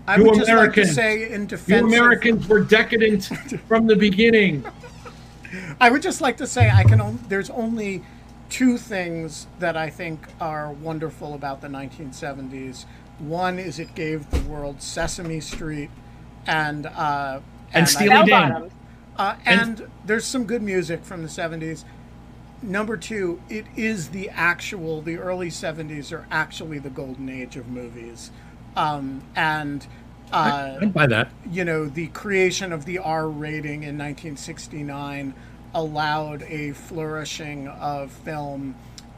[0.07, 1.83] I you would just like to say in you defense.
[1.83, 3.25] of- Americans were decadent
[3.69, 4.65] from the beginning.
[5.81, 7.01] I would just like to say I can.
[7.01, 8.03] On, there's only
[8.51, 12.85] two things that I think are wonderful about the 1970s.
[13.19, 15.91] One is it gave the world Sesame Street,
[16.47, 17.41] and uh,
[17.73, 18.71] And I- Steely Dan.
[19.17, 21.85] uh, And- and there's some good music from the 70s.
[22.63, 27.69] Number two, it is the actual, the early 70s are actually the golden age of
[27.69, 28.31] movies.
[28.77, 29.87] Um, and,
[30.33, 31.31] uh, I'd buy that.
[31.51, 35.35] you know, the creation of the R rating in 1969
[35.75, 38.75] allowed a flourishing of film.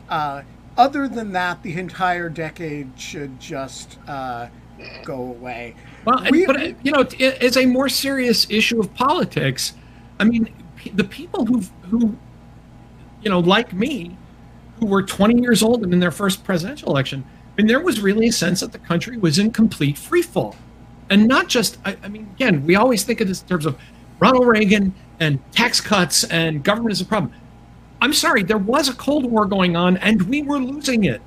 [0.09, 0.43] Uh,
[0.77, 4.49] other than that, the entire decade should just uh,
[5.05, 5.75] go away.
[6.05, 9.75] Well, We- but you know, it- it's a more serious issue of politics.
[10.19, 10.49] I mean,
[10.95, 12.17] the people who who
[13.23, 14.17] you know, like me,
[14.81, 17.25] who were 20 years old and in their first presidential election,
[17.57, 20.57] I mean, there was really a sense that the country was in complete freefall,
[21.09, 21.79] and not just.
[21.85, 23.79] I, I mean, again, we always think of this in terms of
[24.19, 24.93] Ronald Reagan
[25.23, 27.33] and tax cuts and government is a problem.
[28.01, 31.23] I'm sorry, there was a Cold War going on, and we were losing it.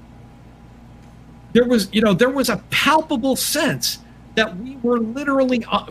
[1.54, 4.00] There was you know there was a palpable sense
[4.36, 5.90] that we were literally uh,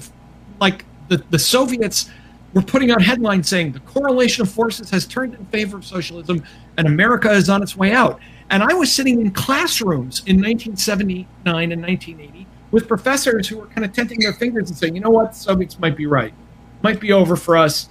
[0.61, 2.11] like the, the soviets
[2.53, 6.45] were putting out headlines saying the correlation of forces has turned in favor of socialism
[6.77, 8.21] and america is on its way out.
[8.51, 13.87] And i was sitting in classrooms in 1979 and 1980 with professors who were kind
[13.87, 15.35] of tenting their fingers and saying you know what?
[15.35, 16.35] Soviets might be right.
[16.83, 17.89] Might be over for us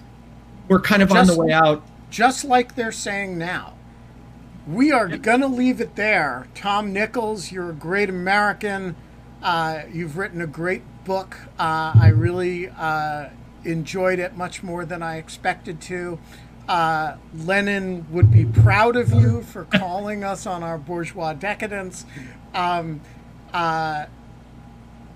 [0.73, 3.73] we're kind of on the Just- way out just like they're saying now.
[4.67, 6.45] We are going to leave it there.
[6.53, 8.95] Tom Nichols, you're a great American.
[9.41, 11.35] Uh, you've written a great book.
[11.57, 13.29] Uh, I really uh,
[13.65, 16.19] enjoyed it much more than I expected to.
[16.67, 22.05] Uh, Lenin would be proud of you for calling us on our bourgeois decadence.
[22.53, 23.01] Um,
[23.51, 24.05] uh,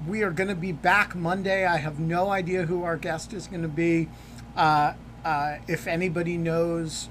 [0.08, 1.64] we are going to be back Monday.
[1.64, 4.10] I have no idea who our guest is going to be.
[4.56, 4.94] Uh,
[5.26, 7.10] uh, if anybody knows,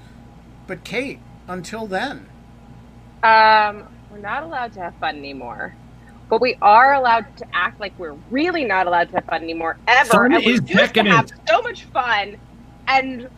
[0.67, 2.27] but Kate, until then,
[3.23, 5.75] Um, we're not allowed to have fun anymore.
[6.29, 9.77] But we are allowed to act like we're really not allowed to have fun anymore
[9.87, 10.09] ever.
[10.09, 12.35] Fun and we is used to have so much fun,
[12.87, 13.29] and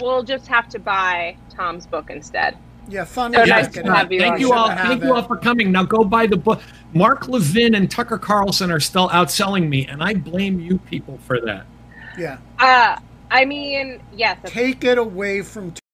[0.00, 2.56] we'll just have to buy Tom's book instead.
[2.88, 3.34] yeah, fun.
[3.34, 4.10] So is nice decadent.
[4.10, 4.40] you thank on.
[4.40, 4.68] you all.
[4.68, 5.70] Thank have you all for coming.
[5.70, 6.62] Now go buy the book.
[6.94, 11.38] Mark Levin and Tucker Carlson are still outselling me, and I blame you people for
[11.42, 11.66] that.
[12.16, 12.96] Yeah, Uh,
[13.30, 15.74] I mean, yes, take it away from